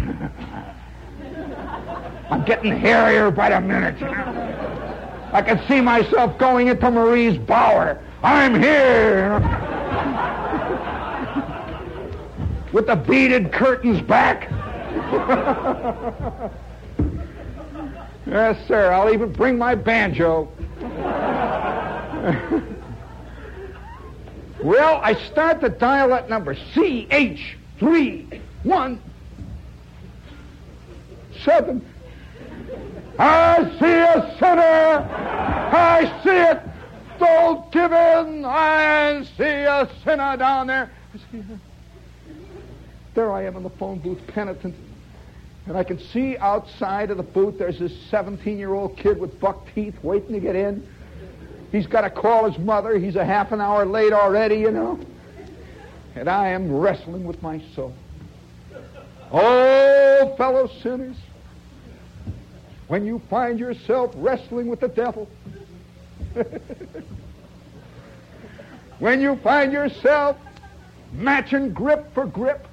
[2.29, 4.01] I'm getting hairier by the minute.
[5.33, 8.01] I can see myself going into Marie's bower.
[8.23, 9.39] I'm here.
[12.71, 14.49] With the beaded curtains back.
[18.25, 18.93] yes, sir.
[18.93, 20.49] I'll even bring my banjo.
[24.63, 28.99] Well, I start the dial at number CH317.
[33.17, 35.09] I see a sinner.
[35.73, 36.61] I see it.
[37.17, 38.45] Don't give in.
[38.45, 40.91] I see a sinner down there.
[43.15, 44.75] There I am in the phone booth, penitent.
[45.65, 49.39] And I can see outside of the booth there's this 17 year old kid with
[49.39, 50.87] buck teeth waiting to get in.
[51.71, 52.97] He's got to call his mother.
[52.97, 54.99] He's a half an hour late already, you know.
[56.15, 57.93] And I am wrestling with my soul.
[59.31, 61.15] Oh, fellow sinners,
[62.89, 65.29] when you find yourself wrestling with the devil,
[68.99, 70.35] when you find yourself
[71.13, 72.67] matching grip for grip,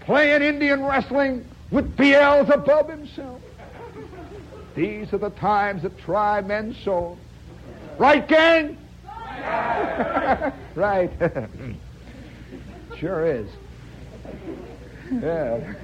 [0.00, 3.40] playing Indian wrestling with Beelzebub himself,
[4.74, 7.18] these are the times that try men's souls.
[7.98, 8.78] Right, gang?
[10.76, 11.10] right.
[12.96, 13.48] sure is.
[15.12, 15.74] Yeah.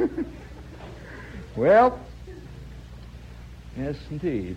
[1.57, 1.99] well,
[3.77, 4.57] yes, indeed.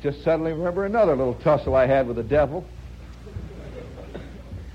[0.00, 2.64] Just suddenly remember another little tussle I had with the devil.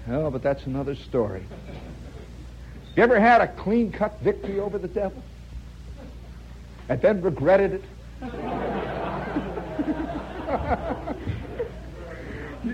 [0.10, 1.46] Oh, but that's another story.
[2.96, 5.24] You ever had a clean cut victory over the devil?
[6.90, 7.84] And then regretted it?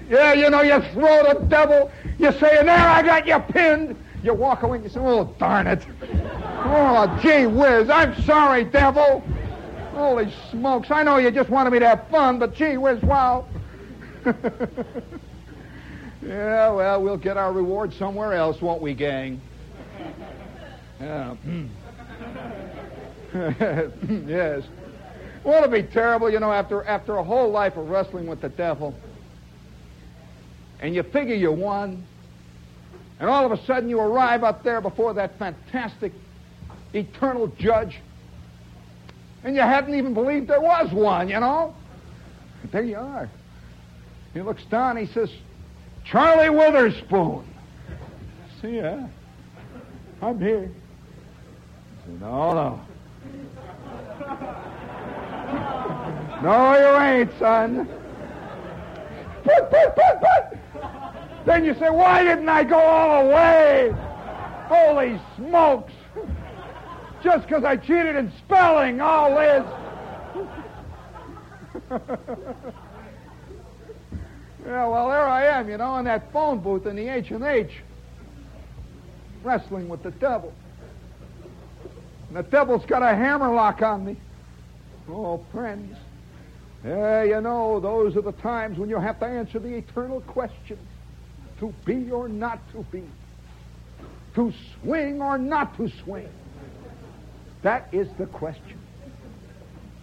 [0.09, 3.95] Yeah, you know, you throw the devil, you say, there I got you pinned.
[4.23, 5.85] You walk away and you say, oh, darn it.
[6.65, 9.21] Oh, gee whiz, I'm sorry, devil.
[9.91, 13.45] Holy smokes, I know you just wanted me to have fun, but gee whiz, wow.
[16.25, 19.41] yeah, well, we'll get our reward somewhere else, won't we, gang?
[21.01, 21.35] Yeah.
[21.35, 21.65] Hmm.
[24.27, 24.63] yes.
[25.43, 28.49] Won't it be terrible, you know, after, after a whole life of wrestling with the
[28.49, 28.95] devil,
[30.83, 32.05] and you figure you won,
[33.21, 36.11] and all of a sudden you arrive up there before that fantastic
[36.93, 38.01] eternal judge,
[39.45, 41.73] and you hadn't even believed there was one, you know?
[42.61, 43.29] But there you are.
[44.33, 45.31] He looks down, he says,
[46.03, 47.45] Charlie Witherspoon.
[48.61, 49.07] See ya.
[50.21, 50.69] I'm here.
[50.69, 52.81] I said, no, no.
[56.43, 57.87] No, you ain't, son.
[59.45, 60.62] Put, put, put, put.
[61.45, 63.93] Then you say, why didn't I go all the way?
[64.67, 65.91] Holy smokes.
[67.21, 69.63] Just because I cheated in spelling, all Liz.
[74.65, 77.71] yeah, well, there I am, you know, in that phone booth in the H&H,
[79.43, 80.53] wrestling with the devil.
[82.29, 84.17] And the devil's got a hammer lock on me.
[85.09, 85.97] Oh, friends.
[86.85, 90.77] Yeah, you know, those are the times when you have to answer the eternal question
[91.63, 93.03] to be or not to be,
[94.35, 94.51] to
[94.81, 96.27] swing or not to swing.
[97.61, 98.77] That is the question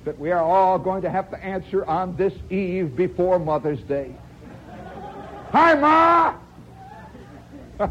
[0.07, 4.17] that we are all going to have to answer on this eve before Mother's Day.
[5.53, 6.35] Hi, Ma!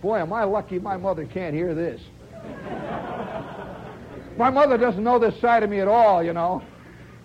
[0.00, 2.00] Boy, am I lucky my mother can't hear this.
[4.36, 6.62] My mother doesn't know this side of me at all, you know.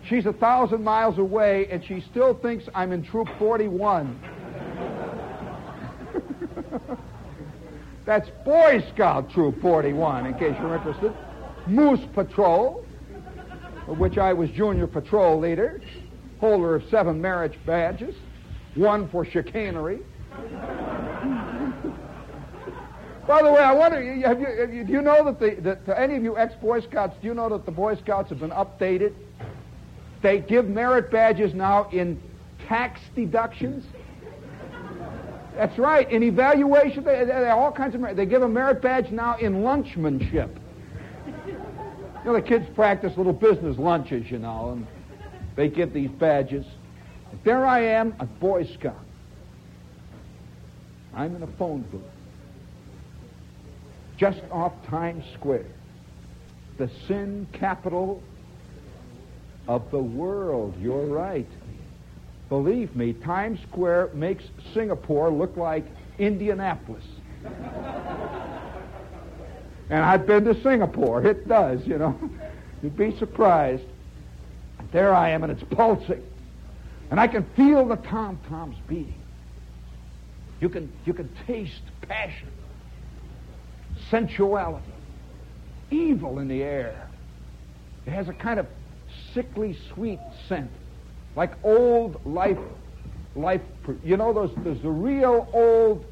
[0.10, 4.20] She's a thousand miles away, and she still thinks I'm in Troop 41.
[8.12, 11.14] That's Boy Scout Troop 41, in case you're interested.
[11.66, 12.86] Moose Patrol,
[13.88, 15.80] of which I was junior patrol leader,
[16.42, 18.14] holder of seven merit badges,
[18.76, 20.02] one for chicanery.
[23.26, 25.86] By the way, I wonder, have you, have you, do you know that, the, that
[25.86, 28.50] to any of you ex-Boy Scouts, do you know that the Boy Scouts have been
[28.50, 29.14] updated?
[30.22, 32.22] They give merit badges now in
[32.68, 33.86] tax deductions.
[35.56, 36.10] That's right.
[36.10, 38.16] In evaluation, they, they, all kinds of.
[38.16, 40.50] They give a merit badge now in lunchmanship.
[41.46, 44.88] You know, the kids practice little business lunches, you know, and
[45.56, 46.66] they give these badges.
[47.44, 48.96] There I am, a Boy Scout.
[51.14, 52.02] I'm in a phone booth
[54.22, 55.66] just off Times Square,
[56.78, 58.22] the sin capital
[59.68, 60.76] of the world.
[60.80, 61.48] You're right.
[62.52, 64.44] Believe me, Times Square makes
[64.74, 65.86] Singapore look like
[66.20, 67.06] Indianapolis.
[69.90, 71.26] and I've been to Singapore.
[71.26, 72.20] It does, you know.
[72.84, 73.86] You'd be surprised.
[74.92, 76.22] There I am, and it's pulsing.
[77.10, 79.16] And I can feel the tom-toms beating.
[80.60, 82.50] You can, you can taste passion
[84.10, 84.92] sensuality,
[85.90, 87.08] evil in the air.
[88.06, 88.68] It has a kind of
[89.34, 90.70] sickly sweet scent,
[91.36, 92.58] like old life,
[93.36, 93.62] life.
[94.04, 96.06] You know those, those real old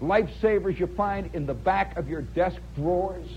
[0.00, 3.28] lifesavers you find in the back of your desk drawers.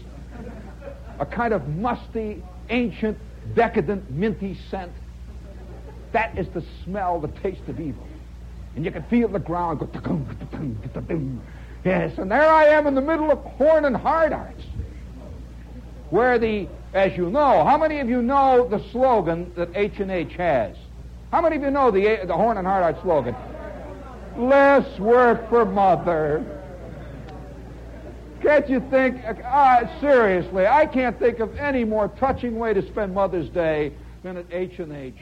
[1.19, 3.17] A kind of musty, ancient,
[3.53, 4.91] decadent, minty scent.
[6.11, 8.07] That is the smell, the taste of evil.
[8.75, 9.85] And you can feel the ground go
[11.83, 14.63] Yes, and there I am in the middle of Horn and Hardarts,
[16.09, 20.09] where the, as you know, how many of you know the slogan that H and
[20.09, 20.75] H has?
[21.31, 23.35] How many of you know the the Horn and Hardart slogan?
[24.37, 26.43] Less work for mother.
[28.41, 29.21] Can't you think?
[29.25, 34.37] Uh, seriously, I can't think of any more touching way to spend Mother's Day than
[34.37, 35.15] at H and H.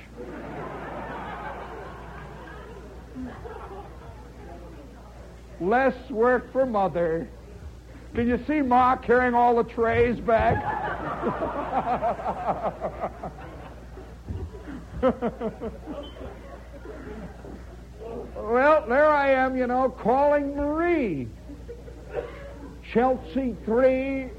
[5.61, 7.27] Less work for mother.
[8.15, 10.61] Can you see Ma carrying all the trays back?
[18.35, 21.27] well, there I am, you know, calling Marie.
[22.91, 24.29] Chelsea 3,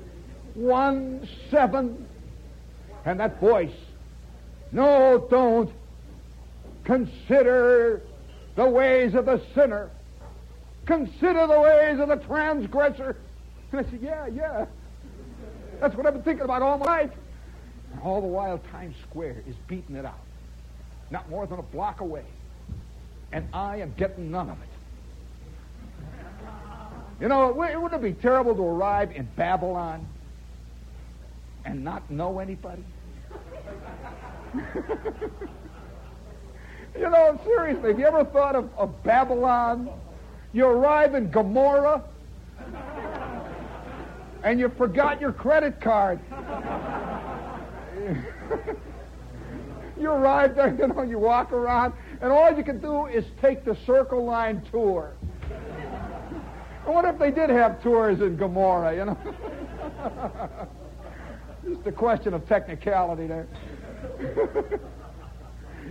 [0.54, 2.06] 1, 7.
[3.04, 3.74] And that voice,
[4.72, 5.70] no, don't.
[6.84, 8.02] Consider
[8.56, 9.90] the ways of the sinner
[10.86, 13.16] Consider the ways of the transgressor.
[13.72, 14.66] And I said, Yeah, yeah.
[15.80, 17.10] That's what I've been thinking about all my life.
[17.92, 20.23] And all the while, Times Square is beating it out.
[21.10, 22.24] Not more than a block away.
[23.32, 24.68] And I am getting none of it.
[27.20, 30.06] You know, wouldn't it be terrible to arrive in Babylon
[31.64, 32.84] and not know anybody?
[36.94, 39.88] you know, seriously, have you ever thought of, of Babylon?
[40.52, 42.02] You arrive in Gomorrah
[44.44, 46.20] and you forgot your credit card.
[49.98, 53.64] you arrive there, you know, you walk around, and all you can do is take
[53.64, 55.14] the Circle Line tour.
[56.86, 59.16] I wonder if they did have tours in Gomorrah, you know.
[61.68, 63.46] Just a question of technicality there.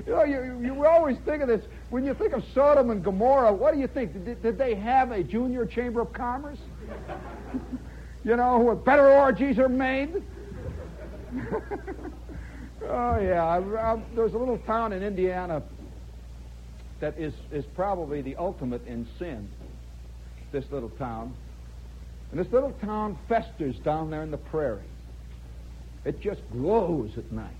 [0.05, 1.65] you know, you, you always think of this.
[1.89, 4.13] When you think of Sodom and Gomorrah, what do you think?
[4.25, 6.59] Did, did they have a junior chamber of commerce?
[8.23, 10.21] you know, where better orgies are made?
[12.87, 13.43] Oh, yeah.
[13.45, 15.63] I, I, there's a little town in Indiana
[16.99, 19.49] that is, is probably the ultimate in sin
[20.51, 21.33] this little town.
[22.31, 24.81] And this little town festers down there in the prairie.
[26.05, 27.51] It just glows at night.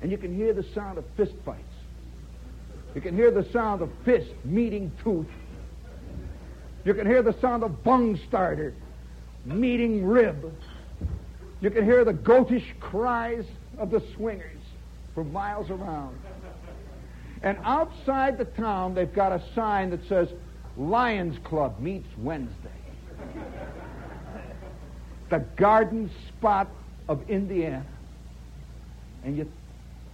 [0.00, 1.62] And you can hear the sound of fist fights.
[2.94, 5.26] You can hear the sound of fist meeting tooth.
[6.84, 8.72] You can hear the sound of bung starter
[9.44, 10.52] meeting rib.
[11.60, 13.44] You can hear the goatish cries
[13.78, 14.60] of the swingers
[15.14, 16.18] for miles around.
[17.42, 20.28] And outside the town, they've got a sign that says,
[20.76, 22.70] Lions Club meets Wednesday.
[25.30, 26.68] the garden spot
[27.08, 27.84] of Indiana.
[29.24, 29.50] And you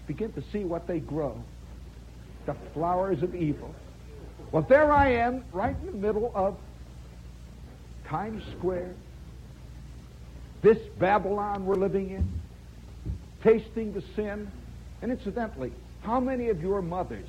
[0.06, 1.42] begin to see what they grow.
[2.46, 3.74] The flowers of evil.
[4.50, 6.56] Well, there I am, right in the middle of
[8.06, 8.94] Times Square.
[10.60, 12.28] This Babylon we're living in,
[13.42, 14.50] tasting the sin.
[15.00, 15.72] And incidentally,
[16.02, 17.28] how many of your mothers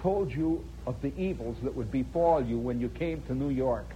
[0.00, 3.86] told you of the evils that would befall you when you came to New York.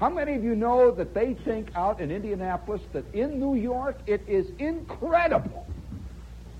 [0.00, 3.98] How many of you know that they think out in Indianapolis that in New York
[4.06, 5.66] it is incredible?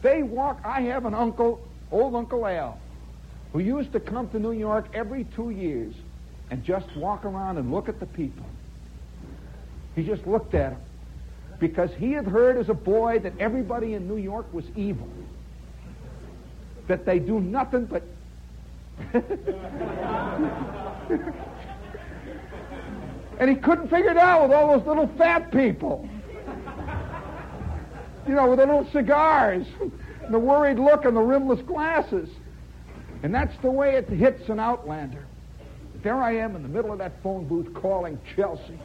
[0.02, 2.78] They walk, I have an uncle, old Uncle Al,
[3.52, 5.94] who used to come to New York every two years
[6.50, 8.44] and just walk around and look at the people.
[9.94, 10.80] He just looked at them
[11.58, 15.08] because he had heard as a boy that everybody in New York was evil
[16.88, 18.02] that they do nothing but.
[23.38, 26.08] and he couldn't figure it out with all those little fat people.
[28.26, 32.28] You know, with the little cigars, and the worried look, and the rimless glasses.
[33.22, 35.24] And that's the way it hits an outlander.
[36.02, 38.78] There I am in the middle of that phone booth calling Chelsea.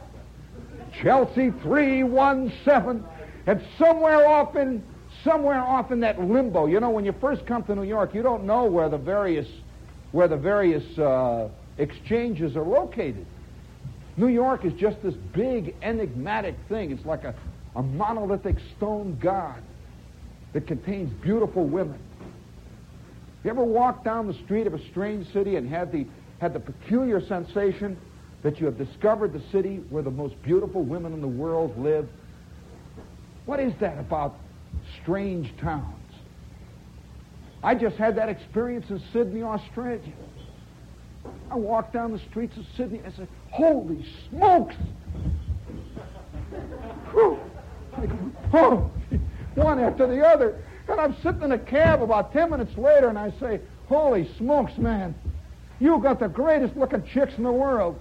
[1.02, 3.04] Chelsea 317.
[3.46, 4.82] And somewhere off in
[5.22, 6.66] somewhere off in that limbo.
[6.66, 9.46] You know, when you first come to New York, you don't know where the various
[10.12, 13.26] where the various uh, exchanges are located.
[14.16, 16.92] New York is just this big enigmatic thing.
[16.92, 17.34] It's like a,
[17.74, 19.60] a monolithic stone god
[20.52, 21.98] that contains beautiful women.
[23.42, 26.06] You ever walk down the street of a strange city and had the
[26.38, 27.96] had the peculiar sensation
[28.44, 32.08] that you have discovered the city where the most beautiful women in the world live?
[33.46, 34.36] What is that about
[35.02, 35.84] strange towns.
[37.62, 40.12] I just had that experience in Sydney, Australia.
[41.50, 44.74] I walked down the streets of Sydney and I said, Holy smokes!
[48.52, 48.90] oh,
[49.54, 50.62] one after the other.
[50.88, 54.76] And I'm sitting in a cab about 10 minutes later and I say, Holy smokes,
[54.76, 55.14] man.
[55.80, 57.98] You've got the greatest looking chicks in the world.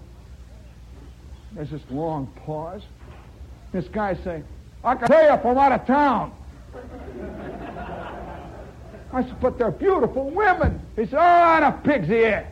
[1.56, 2.82] There's this long pause.
[3.72, 4.44] This guy saying,
[4.84, 6.34] I can tell you from out of town.
[9.14, 10.82] I said, but they're beautiful women.
[10.96, 12.48] He said, oh, and a pig's ear.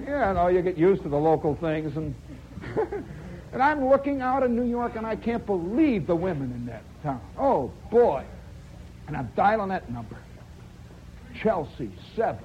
[0.00, 1.96] yeah, no, you get used to the local things.
[1.96, 2.14] And,
[3.52, 6.84] and I'm looking out in New York, and I can't believe the women in that
[7.02, 7.20] town.
[7.36, 8.24] Oh, boy.
[9.08, 10.16] And I'm dialing that number.
[11.42, 12.38] Chelsea, 7.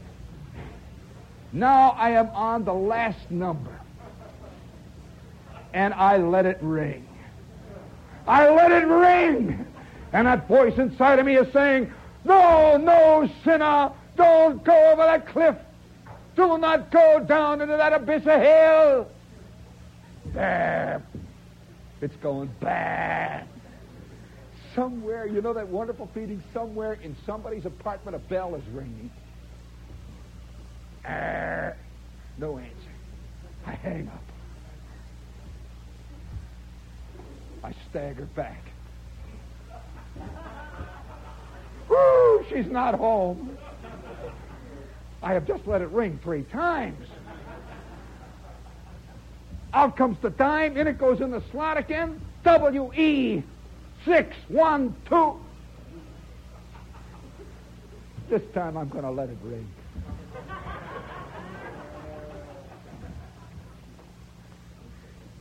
[1.51, 3.79] Now I am on the last number.
[5.73, 7.07] And I let it ring.
[8.27, 9.65] I let it ring.
[10.13, 11.91] And that voice inside of me is saying,
[12.23, 15.55] No, no, sinner, don't go over that cliff.
[16.35, 19.07] Do not go down into that abyss of hell.
[20.27, 21.03] There.
[22.01, 23.45] It's going bad.
[24.73, 26.41] Somewhere, you know that wonderful feeling?
[26.53, 29.09] Somewhere in somebody's apartment, a bell is ringing.
[31.05, 31.75] Arr.
[32.37, 32.73] No answer.
[33.65, 34.23] I hang up.
[37.63, 38.61] I stagger back.
[41.89, 42.45] Woo!
[42.49, 43.57] She's not home.
[45.21, 47.07] I have just let it ring three times.
[49.73, 52.21] Out comes the dime, in it goes in the slot again.
[52.43, 53.43] W E
[54.05, 55.39] six one two.
[58.29, 59.67] This time I'm going to let it ring.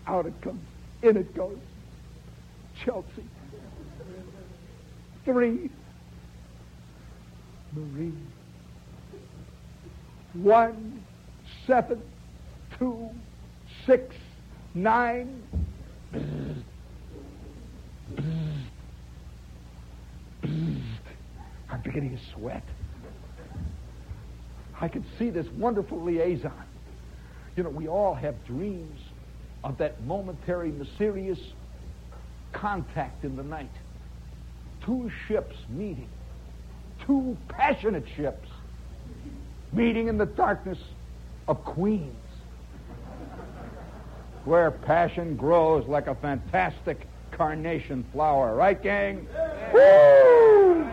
[0.08, 0.64] Out it comes,
[1.02, 1.58] in it goes.
[2.82, 3.24] Chelsea.
[5.26, 5.68] Three.
[7.74, 8.14] Marie.
[10.32, 11.04] One,
[11.66, 12.00] seven,
[12.78, 13.10] two,
[13.84, 14.14] six,
[14.72, 15.42] nine.
[16.14, 16.64] I'm
[21.84, 22.64] beginning to sweat.
[24.80, 26.52] I can see this wonderful liaison.
[27.56, 29.00] You know, we all have dreams
[29.64, 31.38] of that momentary, mysterious
[32.52, 33.70] contact in the night.
[34.84, 36.08] Two ships meeting.
[37.06, 38.48] Two passionate ships
[39.72, 40.78] meeting in the darkness
[41.46, 42.14] of Queens,
[44.44, 48.54] where passion grows like a fantastic carnation flower.
[48.54, 49.26] Right, gang?
[49.72, 50.90] Woo!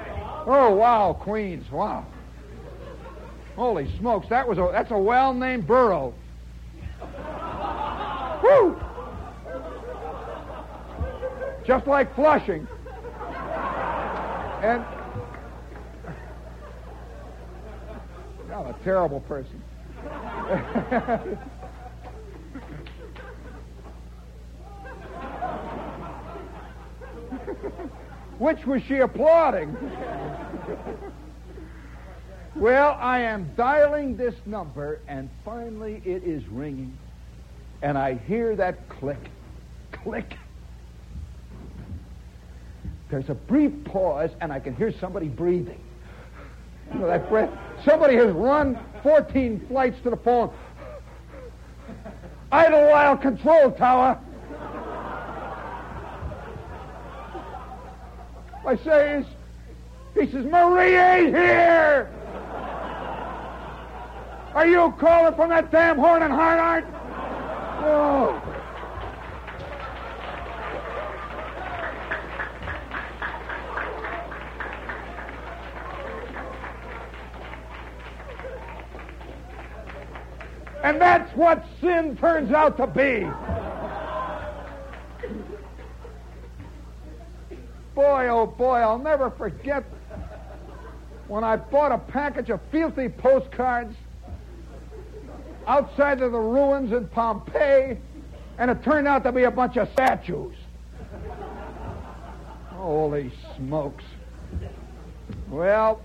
[0.47, 1.69] Oh, wow, Queens.
[1.71, 2.05] Wow.
[3.55, 6.13] Holy smokes, that was a that's a well-named borough.
[8.45, 8.79] Woo!
[11.65, 12.67] Just like Flushing.
[14.61, 14.85] And
[18.53, 19.61] I'm a terrible person.
[28.37, 29.75] Which was she applauding?
[32.55, 36.97] well, I am dialing this number, and finally it is ringing,
[37.81, 39.29] and I hear that click,
[39.91, 40.37] click.
[43.09, 45.79] There's a brief pause, and I can hear somebody breathing.
[46.93, 47.51] You know, that breath.
[47.83, 50.51] Somebody has run 14 flights to the phone.
[52.51, 54.19] Idlewild control tower.
[58.65, 59.23] I say,
[60.15, 62.09] he says, Marie's here.
[64.55, 66.85] Are you calling from that damn horn and heart,
[80.85, 83.27] And that's what sin turns out to be.
[87.95, 89.83] Boy, oh boy, I'll never forget
[91.27, 93.95] when I bought a package of filthy postcards
[95.67, 97.97] outside of the ruins in Pompeii,
[98.57, 100.55] and it turned out to be a bunch of statues.
[102.69, 104.03] Holy smokes.
[105.49, 106.01] Well,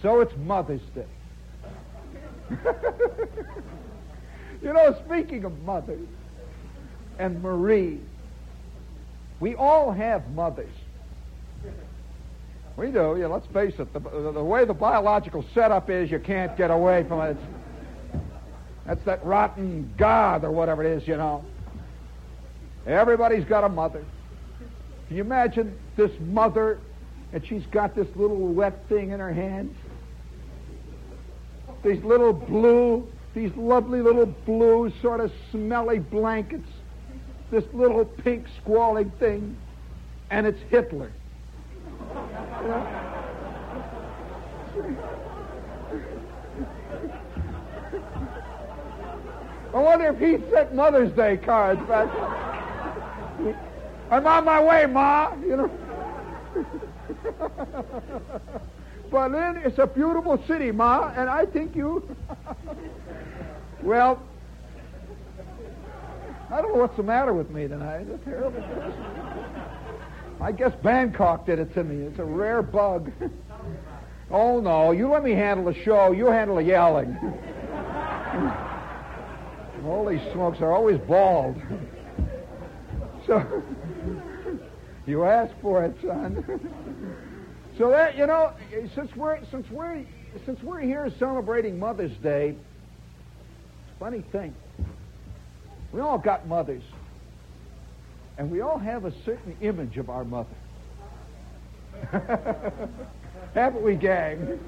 [0.00, 1.06] so it's Mother's Day.
[4.62, 6.08] you know, speaking of mothers
[7.18, 8.00] and Marie,
[9.40, 10.72] we all have mothers.
[12.76, 13.16] We do.
[13.18, 13.92] Yeah, let's face it.
[13.92, 14.00] The,
[14.32, 17.36] the way the biological setup is, you can't get away from it.
[18.86, 21.44] That's that rotten God or whatever it is, you know.
[22.86, 24.04] Everybody's got a mother.
[25.08, 26.80] Can you imagine this mother,
[27.32, 29.76] and she's got this little wet thing in her hands?
[31.82, 36.68] these little blue, these lovely little blue, sort of smelly blankets,
[37.50, 39.56] this little pink squalling thing,
[40.30, 41.12] and it's Hitler.
[49.74, 52.08] I wonder if he sent Mother's Day cards back.
[54.10, 55.34] I'm on my way, Ma.
[55.40, 55.70] You know.
[59.10, 62.06] Berlin is a beautiful city, Ma, and I think you.
[63.82, 64.22] well,
[66.50, 68.06] I don't know what's the matter with me tonight.
[68.08, 68.62] It's terrible.
[70.40, 72.04] I guess Bangkok did it to me.
[72.04, 73.10] It's a rare bug.
[74.30, 74.90] oh, no.
[74.90, 76.12] You let me handle the show.
[76.12, 77.16] You handle the yelling.
[79.82, 81.60] Holy smokes, they're always bald.
[83.26, 83.62] so,
[85.06, 86.60] you asked for it, son.
[87.78, 88.52] So that you know,
[88.94, 90.04] since we're since we're
[90.44, 92.54] since we're here celebrating Mother's Day,
[93.98, 94.54] funny thing,
[95.90, 96.82] we all got mothers,
[98.38, 100.54] and we all have a certain image of our mother.
[103.54, 104.60] Haven't we, gang?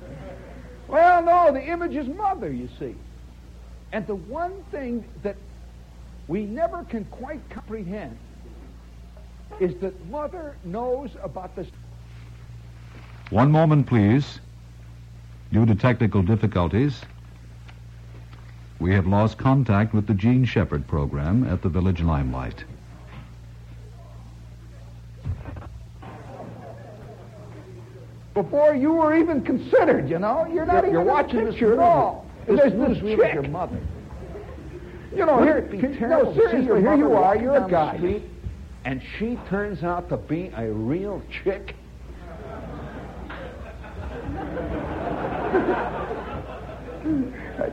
[0.88, 2.94] Well, no, the image is mother, you see.
[3.94, 5.36] And the one thing that
[6.26, 8.18] we never can quite comprehend
[9.60, 11.68] is that mother knows about this.
[13.30, 14.40] One moment, please.
[15.52, 17.02] Due to technical difficulties,
[18.80, 22.64] we have lost contact with the Jean Shepherd program at the Village Limelight.
[28.34, 31.60] Before you were even considered, you know, you're not You're even watching in the this
[31.60, 32.23] picture at all.
[32.46, 33.34] This There's this chick.
[33.34, 33.78] your mother.
[35.14, 37.96] You know, Wouldn't here, can- no, seriously, here you are, you're a guy.
[37.96, 38.24] street,
[38.84, 41.74] and she turns out to be a real chick?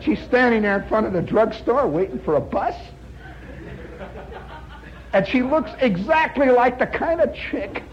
[0.01, 2.75] She's standing there in front of the drugstore waiting for a bus.
[5.13, 7.83] And she looks exactly like the kind of chick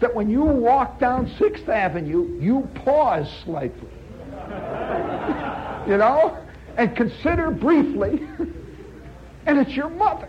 [0.00, 3.88] that when you walk down Sixth Avenue, you pause slightly.
[5.88, 6.36] You know?
[6.76, 8.22] And consider briefly.
[9.46, 10.28] and it's your mother.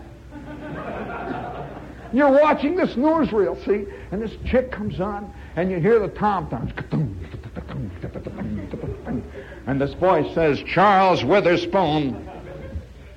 [2.11, 3.85] You're watching this newsreel, see?
[4.11, 6.71] And this chick comes on, and you hear the tom-toms.
[9.67, 12.27] And this voice says, Charles Witherspoon,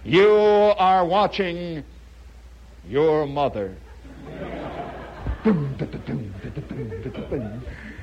[0.04, 1.82] you are watching
[2.86, 3.74] your mother.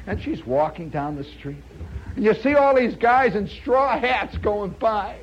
[0.07, 1.61] And she's walking down the street.
[2.19, 5.21] And you see all these guys in straw hats going by,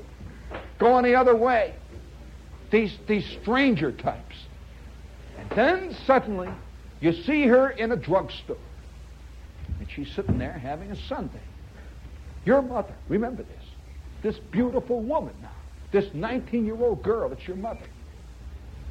[0.78, 1.74] going the other way.
[2.70, 4.36] These, these stranger types.
[5.36, 6.48] And then suddenly,
[7.00, 8.56] you see her in a drugstore.
[9.78, 11.36] And she's sitting there having a sundae.
[12.46, 13.64] Your mother, remember this.
[14.22, 15.50] This beautiful woman now.
[15.92, 17.84] This 19 year old girl, it's your mother.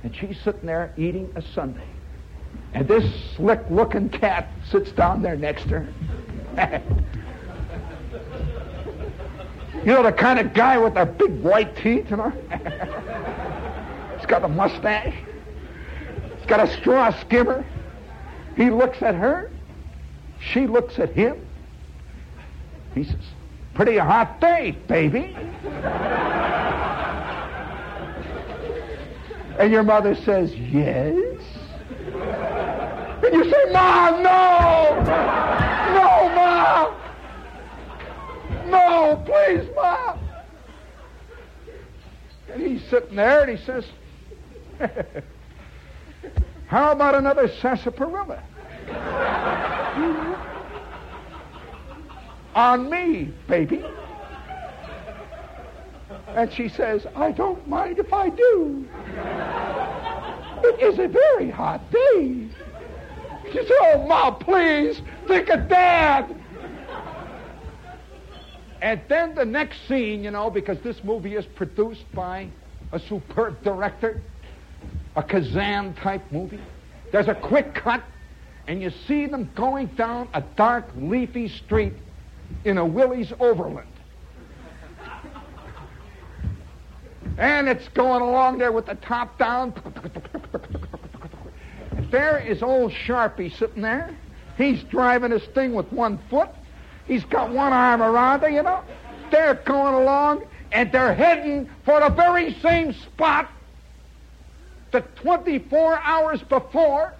[0.03, 1.81] And she's sitting there eating a sundae.
[2.75, 3.03] And this
[3.35, 6.83] slick looking cat sits down there next to her.
[9.85, 12.31] you know, the kind of guy with the big white teeth, you know?
[14.17, 15.13] He's got a mustache.
[16.37, 17.63] He's got a straw skimmer.
[18.57, 19.51] He looks at her.
[20.39, 21.39] She looks at him.
[22.95, 23.15] He says,
[23.75, 25.35] Pretty hot day, baby.
[29.59, 31.41] and your mother says, Yes.
[33.23, 35.03] And you say, Mom, no!
[35.95, 36.94] No, Mom!
[38.75, 40.19] No, please, Mom!
[42.51, 43.85] And he's sitting there and he says,
[46.67, 48.43] How about another sarsaparilla?
[52.53, 53.83] On me, baby.
[56.27, 58.85] And she says, I don't mind if I do.
[60.63, 62.49] It is a very hot day.
[63.51, 66.35] She said, Oh, Ma, please, think of Dad.
[68.85, 72.47] And then the next scene, you know, because this movie is produced by
[72.91, 74.21] a superb director,
[75.15, 76.61] a Kazan type movie.
[77.11, 78.03] There's a quick cut,
[78.67, 81.93] and you see them going down a dark, leafy street
[82.63, 83.87] in a Willys Overland.
[87.39, 89.73] And it's going along there with the top down.
[92.11, 94.15] There is old Sharpie sitting there.
[94.59, 96.49] He's driving his thing with one foot.
[97.07, 98.81] He's got one arm around her, you know.
[99.31, 103.49] They're going along, and they're heading for the very same spot
[104.91, 107.13] that 24 hours before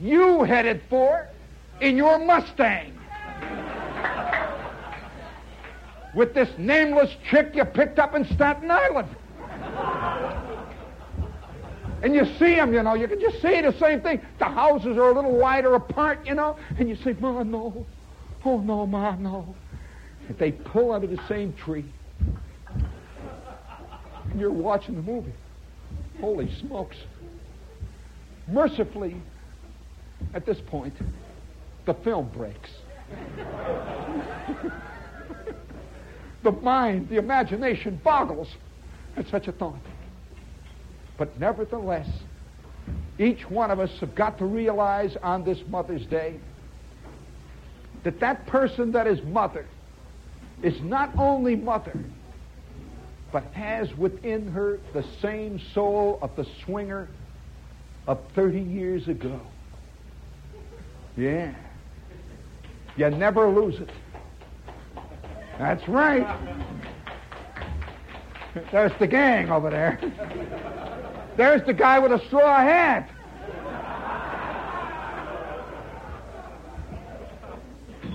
[0.00, 1.26] you headed for
[1.80, 2.94] in your Mustang.
[6.14, 9.08] With this nameless chick you picked up in Staten Island.
[12.02, 14.20] And you see them, you know, you can just see the same thing.
[14.38, 17.86] The houses are a little wider apart, you know, and you say, Ma, no.
[18.48, 19.54] Oh, no, Ma, no.
[20.30, 21.84] If they pull of the same tree.
[24.30, 25.34] And you're watching the movie.
[26.18, 26.96] Holy smokes.
[28.46, 29.20] Mercifully,
[30.32, 30.94] at this point,
[31.84, 32.70] the film breaks.
[36.42, 38.48] the mind, the imagination boggles
[39.18, 39.76] at such a thought.
[41.18, 42.08] But nevertheless,
[43.18, 46.40] each one of us have got to realize on this Mother's Day
[48.04, 49.66] that that person that is mother
[50.62, 51.98] is not only mother,
[53.32, 57.08] but has within her the same soul of the swinger
[58.06, 59.40] of 30 years ago.
[61.16, 61.54] Yeah.
[62.96, 63.90] You never lose it.
[65.58, 66.26] That's right.
[68.72, 70.00] There's the gang over there.
[71.36, 73.10] There's the guy with a straw hat.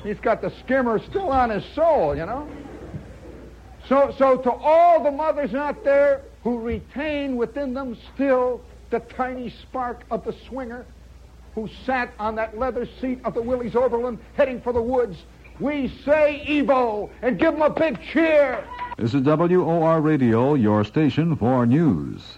[0.03, 2.47] He's got the skimmer still on his soul, you know.
[3.87, 9.49] So, so to all the mothers out there who retain within them still the tiny
[9.49, 10.85] spark of the swinger
[11.55, 15.17] who sat on that leather seat of the Willys Overland heading for the woods,
[15.59, 18.63] we say Evo and give them a big cheer.
[18.97, 22.37] This is WOR Radio, your station for news.